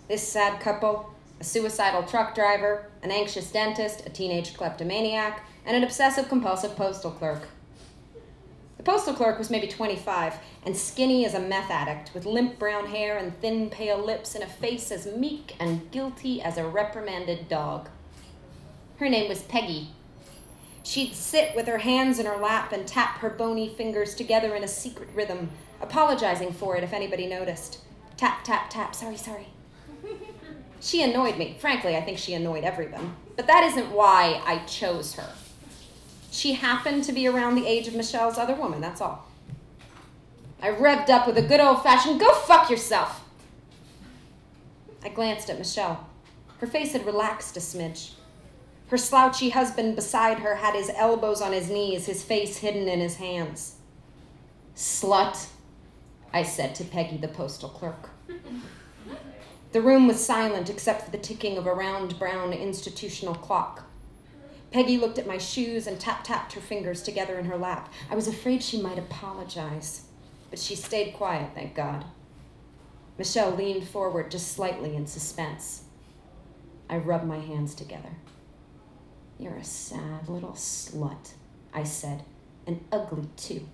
[0.08, 1.13] This sad couple,
[1.44, 7.10] a suicidal truck driver, an anxious dentist, a teenage kleptomaniac, and an obsessive compulsive postal
[7.10, 7.48] clerk.
[8.78, 12.86] The postal clerk was maybe 25 and skinny as a meth addict, with limp brown
[12.86, 17.46] hair and thin, pale lips and a face as meek and guilty as a reprimanded
[17.50, 17.90] dog.
[18.96, 19.88] Her name was Peggy.
[20.82, 24.64] She'd sit with her hands in her lap and tap her bony fingers together in
[24.64, 25.50] a secret rhythm,
[25.82, 27.80] apologizing for it if anybody noticed.
[28.16, 29.48] Tap, tap, tap, sorry, sorry.
[30.84, 31.56] She annoyed me.
[31.58, 33.16] Frankly, I think she annoyed everyone.
[33.36, 35.30] But that isn't why I chose her.
[36.30, 39.26] She happened to be around the age of Michelle's other woman, that's all.
[40.60, 43.24] I revved up with a good old fashioned, go fuck yourself!
[45.02, 46.06] I glanced at Michelle.
[46.58, 48.12] Her face had relaxed a smidge.
[48.88, 53.00] Her slouchy husband beside her had his elbows on his knees, his face hidden in
[53.00, 53.76] his hands.
[54.76, 55.46] Slut,
[56.32, 58.10] I said to Peggy, the postal clerk.
[59.74, 63.82] The room was silent except for the ticking of a round brown institutional clock.
[64.70, 67.92] Peggy looked at my shoes and tap tapped her fingers together in her lap.
[68.08, 70.02] I was afraid she might apologize,
[70.48, 72.04] but she stayed quiet, thank God.
[73.18, 75.82] Michelle leaned forward just slightly in suspense.
[76.88, 78.10] I rubbed my hands together.
[79.40, 81.32] You're a sad little slut,
[81.72, 82.22] I said,
[82.64, 83.66] and ugly too.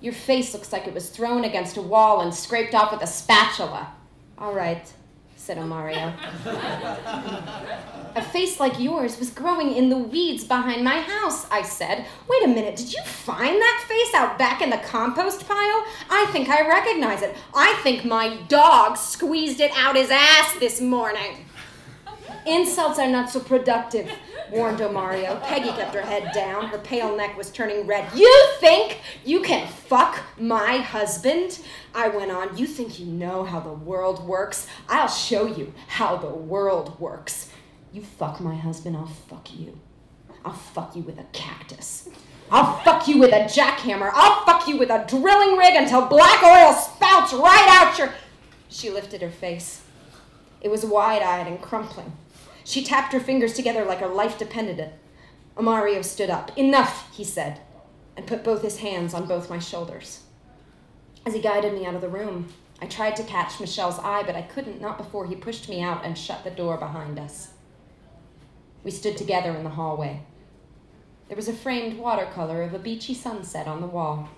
[0.00, 3.06] Your face looks like it was thrown against a wall and scraped off with a
[3.06, 3.92] spatula.
[4.38, 4.90] All right,
[5.42, 6.14] said Omario.
[8.14, 12.06] a face like yours was growing in the weeds behind my house, I said.
[12.28, 15.84] Wait a minute, did you find that face out back in the compost pile?
[16.08, 17.34] I think I recognize it.
[17.54, 21.46] I think my dog squeezed it out his ass this morning.
[22.46, 24.08] Insults are not so productive,
[24.52, 25.42] warned Omario.
[25.42, 26.66] Peggy kept her head down.
[26.66, 28.06] Her pale neck was turning red.
[28.14, 31.58] You think you can fuck my husband?
[31.94, 32.56] I went on.
[32.56, 34.66] You think you know how the world works?
[34.88, 37.50] I'll show you how the world works.
[37.92, 39.78] You fuck my husband, I'll fuck you.
[40.44, 42.08] I'll fuck you with a cactus.
[42.50, 44.10] I'll fuck you with a jackhammer.
[44.12, 48.12] I'll fuck you with a drilling rig until black oil spouts right out your.
[48.68, 49.82] She lifted her face.
[50.60, 52.12] It was wide eyed and crumpling.
[52.64, 54.92] She tapped her fingers together like her life depended it.
[55.56, 56.56] Omario stood up.
[56.56, 57.60] Enough, he said,
[58.16, 60.22] and put both his hands on both my shoulders.
[61.26, 62.48] As he guided me out of the room,
[62.80, 66.04] I tried to catch Michelle's eye, but I couldn't, not before he pushed me out
[66.04, 67.50] and shut the door behind us.
[68.82, 70.22] We stood together in the hallway.
[71.28, 74.28] There was a framed watercolor of a beachy sunset on the wall.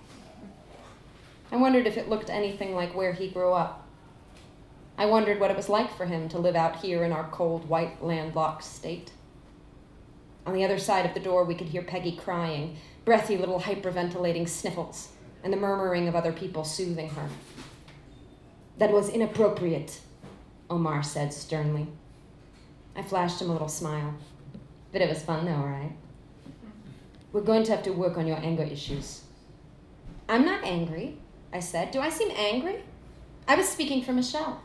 [1.51, 3.84] I wondered if it looked anything like where he grew up.
[4.97, 7.67] I wondered what it was like for him to live out here in our cold,
[7.67, 9.11] white, landlocked state.
[10.45, 14.47] On the other side of the door, we could hear Peggy crying, breathy little hyperventilating
[14.47, 15.09] sniffles,
[15.43, 17.27] and the murmuring of other people soothing her.
[18.77, 19.99] That was inappropriate,
[20.69, 21.87] Omar said sternly.
[22.95, 24.15] I flashed him a little smile.
[24.91, 25.91] But it was fun, though, right?
[27.33, 29.23] We're going to have to work on your anger issues.
[30.29, 31.17] I'm not angry,
[31.51, 31.91] I said.
[31.91, 32.77] Do I seem angry?
[33.47, 34.61] I was speaking for Michelle.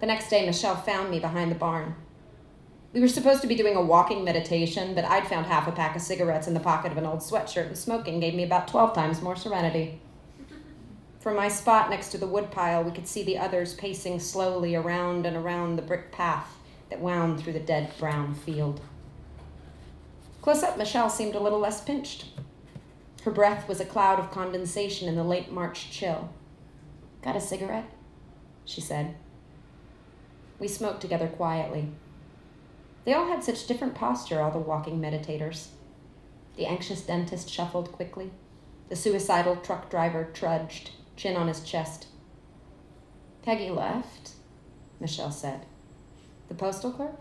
[0.00, 1.96] The next day, Michelle found me behind the barn.
[2.92, 5.96] We were supposed to be doing a walking meditation, but I'd found half a pack
[5.96, 8.94] of cigarettes in the pocket of an old sweatshirt, and smoking gave me about 12
[8.94, 10.00] times more serenity.
[11.20, 15.26] From my spot next to the woodpile, we could see the others pacing slowly around
[15.26, 16.56] and around the brick path
[16.90, 18.80] that wound through the dead brown field.
[20.40, 22.26] Close up, Michelle seemed a little less pinched.
[23.24, 26.30] Her breath was a cloud of condensation in the late March chill.
[27.20, 27.90] Got a cigarette?
[28.64, 29.16] She said.
[30.58, 31.88] We smoked together quietly.
[33.04, 35.68] They all had such different posture, all the walking meditators.
[36.56, 38.30] The anxious dentist shuffled quickly.
[38.88, 42.06] The suicidal truck driver trudged, chin on his chest.
[43.42, 44.32] Peggy left,
[45.00, 45.66] Michelle said.
[46.48, 47.20] The postal clerk?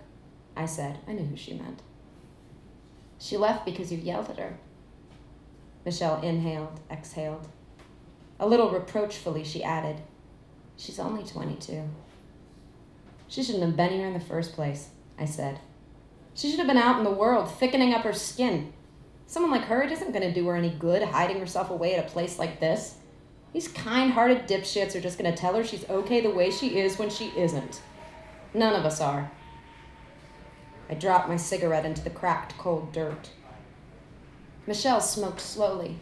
[0.55, 0.97] I said.
[1.07, 1.81] I knew who she meant.
[3.19, 4.57] She left because you yelled at her.
[5.85, 7.47] Michelle inhaled, exhaled.
[8.39, 10.01] A little reproachfully, she added,
[10.75, 11.83] She's only 22.
[13.27, 15.59] She shouldn't have been here in the first place, I said.
[16.33, 18.73] She should have been out in the world, thickening up her skin.
[19.25, 22.05] Someone like her, it isn't going to do her any good hiding herself away at
[22.05, 22.95] a place like this.
[23.53, 26.79] These kind hearted dipshits are just going to tell her she's okay the way she
[26.79, 27.81] is when she isn't.
[28.53, 29.31] None of us are.
[30.89, 33.31] I dropped my cigarette into the cracked, cold dirt.
[34.65, 35.97] Michelle smoked slowly.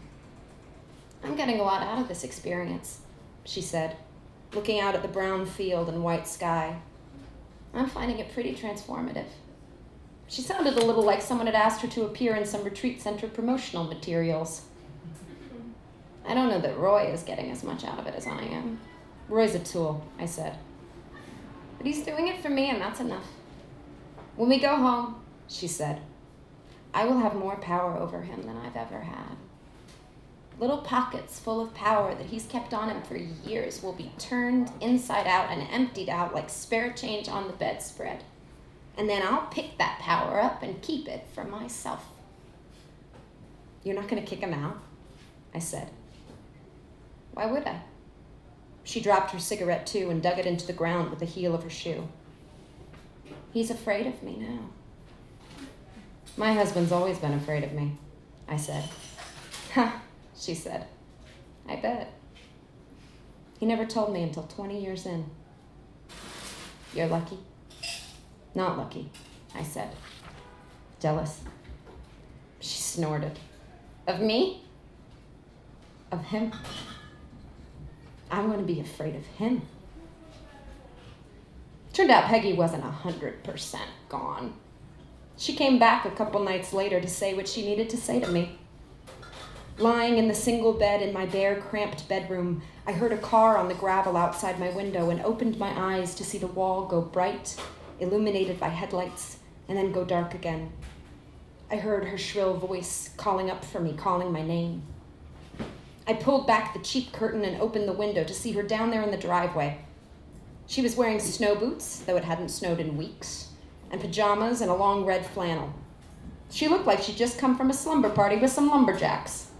[1.24, 3.00] I'm getting a lot out of this experience,
[3.44, 3.98] she said,
[4.54, 6.78] looking out at the brown field and white sky.
[7.76, 9.28] I'm finding it pretty transformative.
[10.28, 13.28] She sounded a little like someone had asked her to appear in some retreat center
[13.28, 14.64] promotional materials.
[16.28, 18.80] I don't know that Roy is getting as much out of it as I am.
[19.30, 20.58] Roy's a tool, I said.
[21.78, 23.28] But he's doing it for me, and that's enough.
[24.36, 25.16] When we go home,
[25.48, 26.02] she said,
[26.94, 29.36] I will have more power over him than I've ever had.
[30.58, 34.72] Little pockets full of power that he's kept on him for years will be turned
[34.80, 38.24] inside out and emptied out like spare change on the bedspread.
[38.98, 42.06] And then I'll pick that power up and keep it for myself.
[43.84, 44.78] You're not going to kick him out?
[45.54, 45.90] I said.
[47.34, 47.82] Why would I?
[48.86, 51.64] She dropped her cigarette too and dug it into the ground with the heel of
[51.64, 52.08] her shoe.
[53.52, 54.70] He's afraid of me now.
[56.38, 57.98] My husband's always been afraid of me,
[58.48, 58.84] I said.
[59.74, 60.02] Ha,
[60.38, 60.88] she said.
[61.68, 62.14] I bet.
[63.60, 65.26] He never told me until 20 years in.
[66.94, 67.38] You're lucky?
[68.54, 69.10] Not lucky,
[69.54, 69.90] I said.
[71.00, 71.42] Jealous.
[72.60, 73.38] She snorted.
[74.08, 74.64] Of me?
[76.12, 76.52] Of him?
[78.32, 79.62] I'm going to be afraid of him.
[81.94, 84.54] Turned out Peggy wasn't a hundred percent gone.
[85.38, 88.28] She came back a couple nights later to say what she needed to say to
[88.28, 88.58] me.
[89.78, 93.68] Lying in the single bed in my bare, cramped bedroom, I heard a car on
[93.68, 97.58] the gravel outside my window and opened my eyes to see the wall go bright,
[98.00, 100.72] illuminated by headlights, and then go dark again.
[101.70, 104.84] I heard her shrill voice calling up for me, calling my name.
[106.08, 109.02] I pulled back the cheap curtain and opened the window to see her down there
[109.02, 109.80] in the driveway.
[110.68, 113.50] She was wearing snow boots, though it hadn't snowed in weeks,
[113.92, 115.74] and pajamas and a long red flannel.
[116.50, 119.52] She looked like she'd just come from a slumber party with some lumberjacks.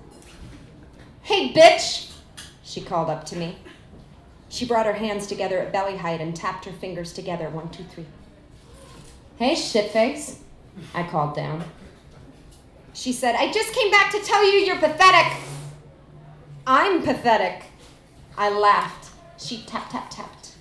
[1.26, 2.12] Hey, bitch!
[2.64, 3.58] She called up to me.
[4.48, 7.50] She brought her hands together at belly height and tapped her fingers together.
[7.50, 8.06] One, two, three.
[9.38, 10.38] Hey, shitface,
[10.94, 11.64] I called down.
[12.94, 15.40] She said, I just came back to tell you you're pathetic.
[16.68, 17.64] I'm pathetic.
[18.38, 19.10] I laughed.
[19.40, 20.52] She tap, tap, tapped.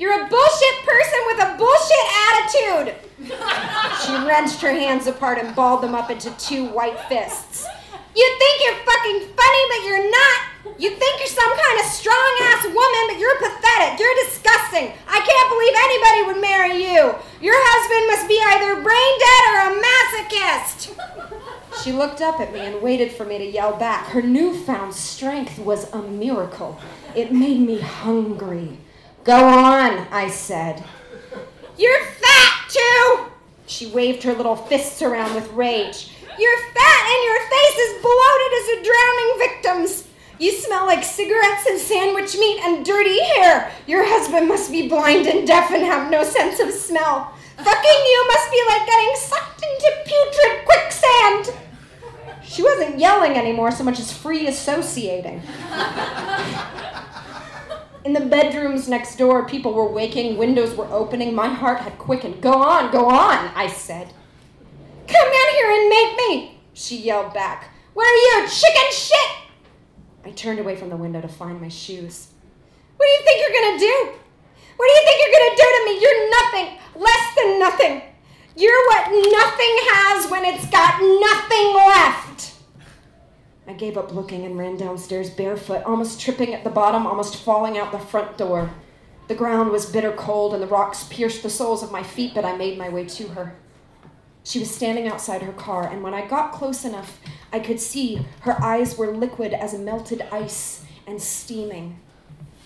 [0.00, 3.28] You're a bullshit person with a bullshit attitude.
[4.04, 7.68] she wrenched her hands apart and balled them up into two white fists.
[8.14, 10.40] You think you're fucking funny, but you're not.
[10.78, 13.98] You think you're some kind of strong ass woman, but you're pathetic.
[13.98, 14.92] You're disgusting.
[15.08, 17.14] I can't believe anybody would marry you.
[17.40, 20.92] Your husband must be either brain dead or a masochist.
[21.82, 24.08] She looked up at me and waited for me to yell back.
[24.08, 26.78] Her newfound strength was a miracle.
[27.16, 28.78] It made me hungry.
[29.24, 30.84] Go on, I said.
[31.78, 33.26] You're fat, too!
[33.66, 36.11] She waved her little fists around with rage.
[36.38, 40.08] You're fat and your face is bloated as a drowning victim's.
[40.38, 43.70] You smell like cigarettes and sandwich meat and dirty hair.
[43.86, 47.32] Your husband must be blind and deaf and have no sense of smell.
[47.56, 51.52] Fucking you must be like getting sucked into putrid quicksand.
[52.44, 55.42] She wasn't yelling anymore so much as free associating.
[58.04, 61.34] In the bedrooms next door, people were waking, windows were opening.
[61.34, 62.40] My heart had quickened.
[62.40, 64.12] Go on, go on, I said.
[65.12, 67.68] Come in here and make me, she yelled back.
[67.92, 69.30] Where are you, chicken shit?
[70.24, 72.28] I turned away from the window to find my shoes.
[72.96, 74.12] What do you think you're gonna do?
[74.76, 76.00] What do you think you're gonna do to me?
[76.00, 78.02] You're nothing, less than nothing.
[78.56, 82.54] You're what nothing has when it's got nothing left.
[83.66, 87.76] I gave up looking and ran downstairs barefoot, almost tripping at the bottom, almost falling
[87.76, 88.70] out the front door.
[89.28, 92.46] The ground was bitter cold and the rocks pierced the soles of my feet, but
[92.46, 93.56] I made my way to her.
[94.44, 97.20] She was standing outside her car, and when I got close enough,
[97.52, 102.00] I could see her eyes were liquid as melted ice and steaming.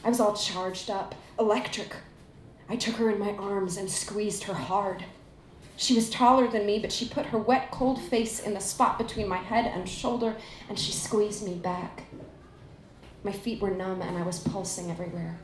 [0.03, 1.95] I was all charged up, electric.
[2.69, 5.05] I took her in my arms and squeezed her hard.
[5.77, 8.97] She was taller than me, but she put her wet, cold face in the spot
[8.97, 10.37] between my head and shoulder,
[10.69, 12.05] and she squeezed me back.
[13.23, 15.39] My feet were numb, and I was pulsing everywhere.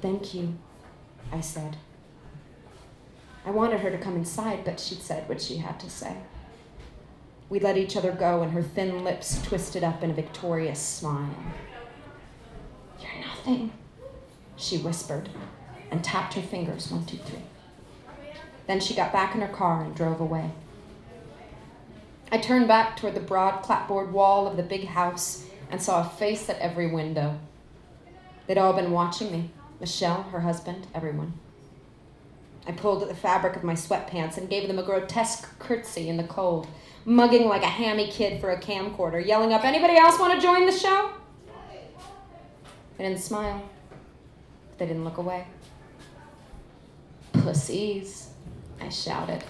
[0.00, 0.58] Thank you,
[1.30, 1.76] I said.
[3.44, 6.16] I wanted her to come inside, but she'd said what she had to say.
[7.48, 11.34] We let each other go, and her thin lips twisted up in a victorious smile.
[13.00, 13.72] You're nothing,
[14.56, 15.28] she whispered,
[15.90, 17.42] and tapped her fingers one, two, three.
[18.66, 20.52] Then she got back in her car and drove away.
[22.30, 26.08] I turned back toward the broad clapboard wall of the big house and saw a
[26.08, 27.38] face at every window.
[28.46, 29.50] They'd all been watching me
[29.80, 31.34] Michelle, her husband, everyone.
[32.66, 36.16] I pulled at the fabric of my sweatpants and gave them a grotesque curtsy in
[36.16, 36.68] the cold,
[37.04, 40.66] mugging like a hammy kid for a camcorder, yelling up, Anybody else want to join
[40.66, 41.10] the show?
[42.96, 43.68] They didn't smile.
[44.78, 45.46] They didn't look away.
[47.32, 48.30] Pussies,
[48.80, 49.42] I shouted.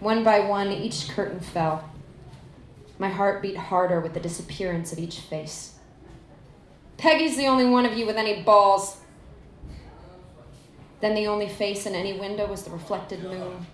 [0.00, 1.88] One by one, each curtain fell.
[2.98, 5.74] My heart beat harder with the disappearance of each face.
[6.96, 9.01] Peggy's the only one of you with any balls.
[11.02, 13.66] Then the only face in any window was the reflected moon.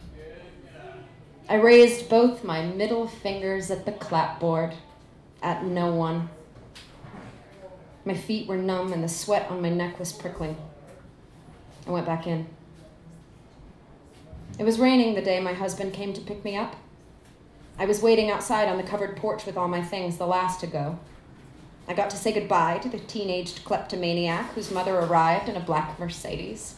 [1.47, 4.73] I raised both my middle fingers at the clapboard,
[5.43, 6.31] at no one.
[8.07, 10.57] My feet were numb and the sweat on my neck was prickling.
[11.87, 12.47] I went back in.
[14.59, 16.77] It was raining the day my husband came to pick me up.
[17.79, 20.67] I was waiting outside on the covered porch with all my things, the last to
[20.67, 20.99] go.
[21.87, 25.99] I got to say goodbye to the teenaged kleptomaniac whose mother arrived in a black
[25.99, 26.77] Mercedes,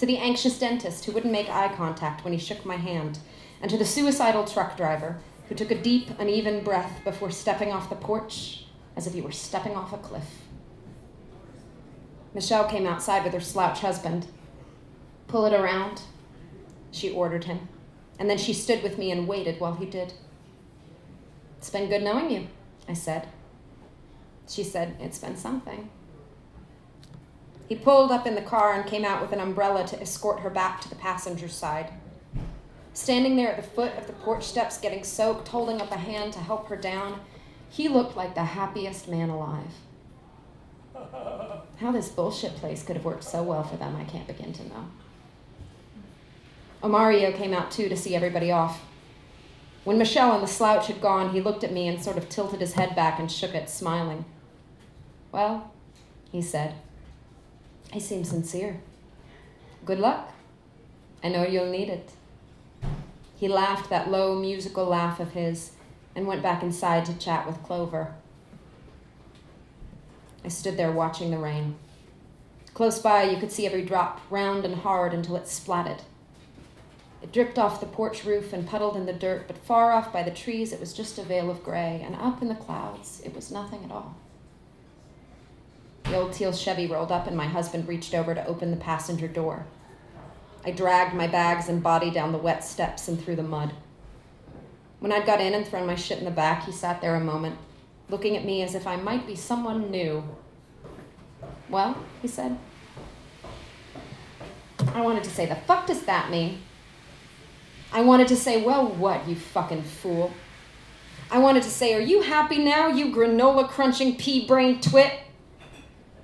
[0.00, 3.18] to the anxious dentist who wouldn't make eye contact when he shook my hand,
[3.60, 7.90] and to the suicidal truck driver who took a deep, uneven breath before stepping off
[7.90, 8.64] the porch
[8.96, 10.40] as if he were stepping off a cliff.
[12.32, 14.26] Michelle came outside with her slouch husband.
[15.26, 16.00] Pull it around,
[16.90, 17.68] she ordered him,
[18.18, 20.14] and then she stood with me and waited while he did.
[21.58, 22.46] It's been good knowing you,
[22.88, 23.28] I said.
[24.48, 25.90] She said, It's been something.
[27.70, 30.50] He pulled up in the car and came out with an umbrella to escort her
[30.50, 31.92] back to the passenger side.
[32.94, 36.32] Standing there at the foot of the porch steps, getting soaked, holding up a hand
[36.32, 37.20] to help her down,
[37.68, 39.70] he looked like the happiest man alive.
[41.78, 44.68] How this bullshit place could have worked so well for them, I can't begin to
[44.68, 44.90] know.
[46.82, 48.84] Omario came out too to see everybody off.
[49.84, 52.60] When Michelle and the slouch had gone, he looked at me and sort of tilted
[52.60, 54.24] his head back and shook it, smiling.
[55.30, 55.70] Well,
[56.32, 56.74] he said,
[57.92, 58.80] he seemed sincere.
[59.84, 60.32] Good luck.
[61.22, 62.10] I know you'll need it.
[63.36, 65.72] He laughed that low musical laugh of his
[66.14, 68.14] and went back inside to chat with Clover.
[70.44, 71.76] I stood there watching the rain.
[72.74, 76.00] Close by, you could see every drop, round and hard until it splatted.
[77.22, 80.22] It dripped off the porch roof and puddled in the dirt, but far off by
[80.22, 83.34] the trees it was just a veil of gray, and up in the clouds it
[83.34, 84.16] was nothing at all.
[86.04, 89.28] The old teal Chevy rolled up, and my husband reached over to open the passenger
[89.28, 89.66] door.
[90.64, 93.72] I dragged my bags and body down the wet steps and through the mud.
[94.98, 97.20] When I'd got in and thrown my shit in the back, he sat there a
[97.20, 97.56] moment,
[98.10, 100.22] looking at me as if I might be someone new.
[101.70, 102.58] Well, he said.
[104.94, 106.58] I wanted to say, the fuck does that mean?
[107.92, 110.32] I wanted to say, well, what, you fucking fool?
[111.30, 115.12] I wanted to say, are you happy now, you granola crunching pea brain twit?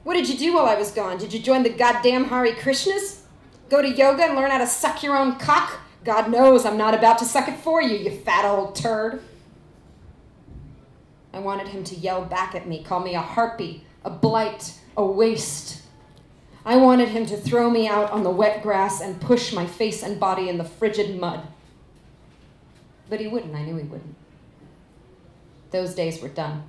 [0.06, 1.18] What did you do while I was gone?
[1.18, 3.22] Did you join the goddamn Hare Krishnas?
[3.68, 5.80] Go to yoga and learn how to suck your own cock?
[6.04, 9.20] God knows I'm not about to suck it for you, you fat old turd.
[11.32, 15.04] I wanted him to yell back at me, call me a harpy, a blight, a
[15.04, 15.82] waste.
[16.64, 20.04] I wanted him to throw me out on the wet grass and push my face
[20.04, 21.48] and body in the frigid mud.
[23.10, 24.14] But he wouldn't, I knew he wouldn't.
[25.72, 26.62] Those days were done.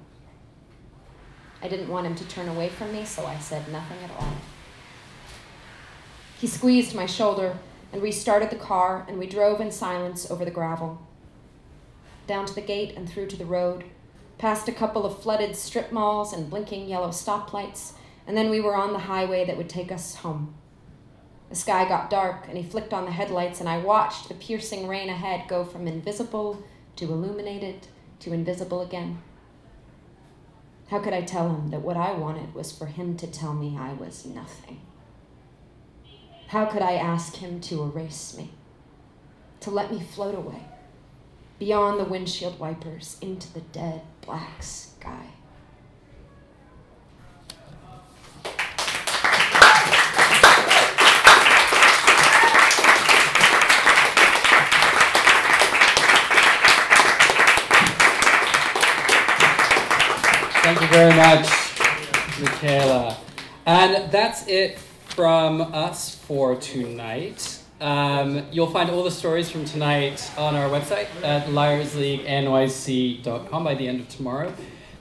[1.61, 4.33] I didn't want him to turn away from me, so I said nothing at all.
[6.39, 7.57] He squeezed my shoulder
[7.91, 11.01] and restarted the car, and we drove in silence over the gravel.
[12.27, 13.85] Down to the gate and through to the road,
[14.37, 17.93] past a couple of flooded strip malls and blinking yellow stoplights,
[18.27, 20.53] and then we were on the highway that would take us home.
[21.49, 24.87] The sky got dark, and he flicked on the headlights, and I watched the piercing
[24.87, 26.61] rain ahead go from invisible
[26.97, 27.87] to illuminated
[28.19, 29.21] to invisible again.
[30.89, 33.77] How could I tell him that what I wanted was for him to tell me
[33.77, 34.79] I was nothing?
[36.47, 38.51] How could I ask him to erase me?
[39.61, 40.61] To let me float away,
[41.59, 45.25] beyond the windshield wipers, into the dead black sky?
[60.67, 61.47] Thank you very much,
[62.41, 63.15] Michaela.
[63.65, 67.63] And that's it from us for tonight.
[67.79, 73.87] Um, you'll find all the stories from tonight on our website at liarsleaguenyc.com by the
[73.87, 74.53] end of tomorrow.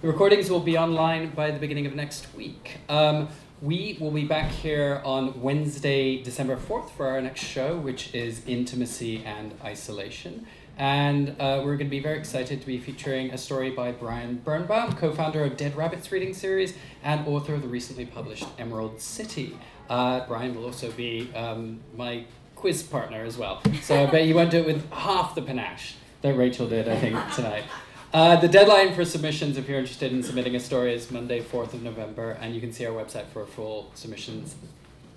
[0.03, 2.77] The recordings will be online by the beginning of next week.
[2.89, 3.27] Um,
[3.61, 8.41] we will be back here on Wednesday, December 4th for our next show, which is
[8.47, 10.47] Intimacy and Isolation.
[10.79, 14.37] And uh, we're going to be very excited to be featuring a story by Brian
[14.37, 19.01] Birnbaum, co founder of Dead Rabbits Reading Series and author of the recently published Emerald
[19.01, 19.59] City.
[19.89, 22.25] Uh, Brian will also be um, my
[22.57, 23.63] quiz partner as well.
[23.83, 26.97] So I bet you won't do it with half the panache that Rachel did, I
[26.99, 27.65] think, tonight.
[28.13, 31.75] Uh, the deadline for submissions, if you're interested in submitting a story, is Monday, 4th
[31.75, 34.57] of November, and you can see our website for full submissions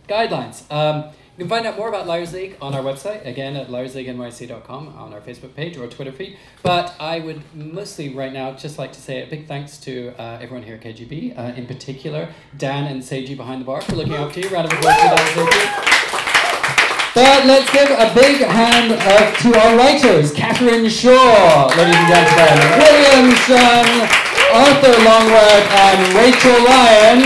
[0.09, 0.69] guidelines.
[0.71, 4.87] Um, you can find out more about Liars' League on our website, again at liarsleaguenyc.com,
[4.89, 6.37] on our Facebook page or Twitter feed.
[6.63, 10.39] But I would mostly right now just like to say a big thanks to uh,
[10.41, 14.15] everyone here at KGB, uh, in particular Dan and Seiji behind the bar for looking
[14.15, 14.49] after you.
[14.49, 14.99] Round of applause
[15.31, 15.89] for Seiji.
[17.15, 18.91] But let's give a big hand
[19.39, 23.87] to our writers, Catherine Shaw, ladies and gentlemen, William Shunn,
[24.51, 27.23] Arthur Longworth, and Rachel Lyon,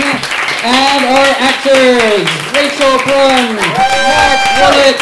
[0.62, 4.98] and our actors, Rachel Brun, Mark Willett,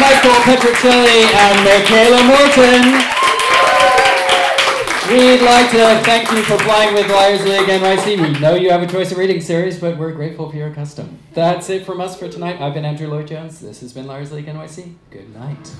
[0.00, 2.84] Michael Petricelli, and Michaela Morton.
[5.10, 8.20] We'd like to thank you for flying with Liars' League NYC.
[8.20, 11.18] We know you have a choice of reading series, but we're grateful for your custom.
[11.34, 12.60] That's it from us for tonight.
[12.60, 13.60] I've been Andrew Lloyd Jones.
[13.60, 14.94] This has been Liars' League NYC.
[15.10, 15.72] Good night.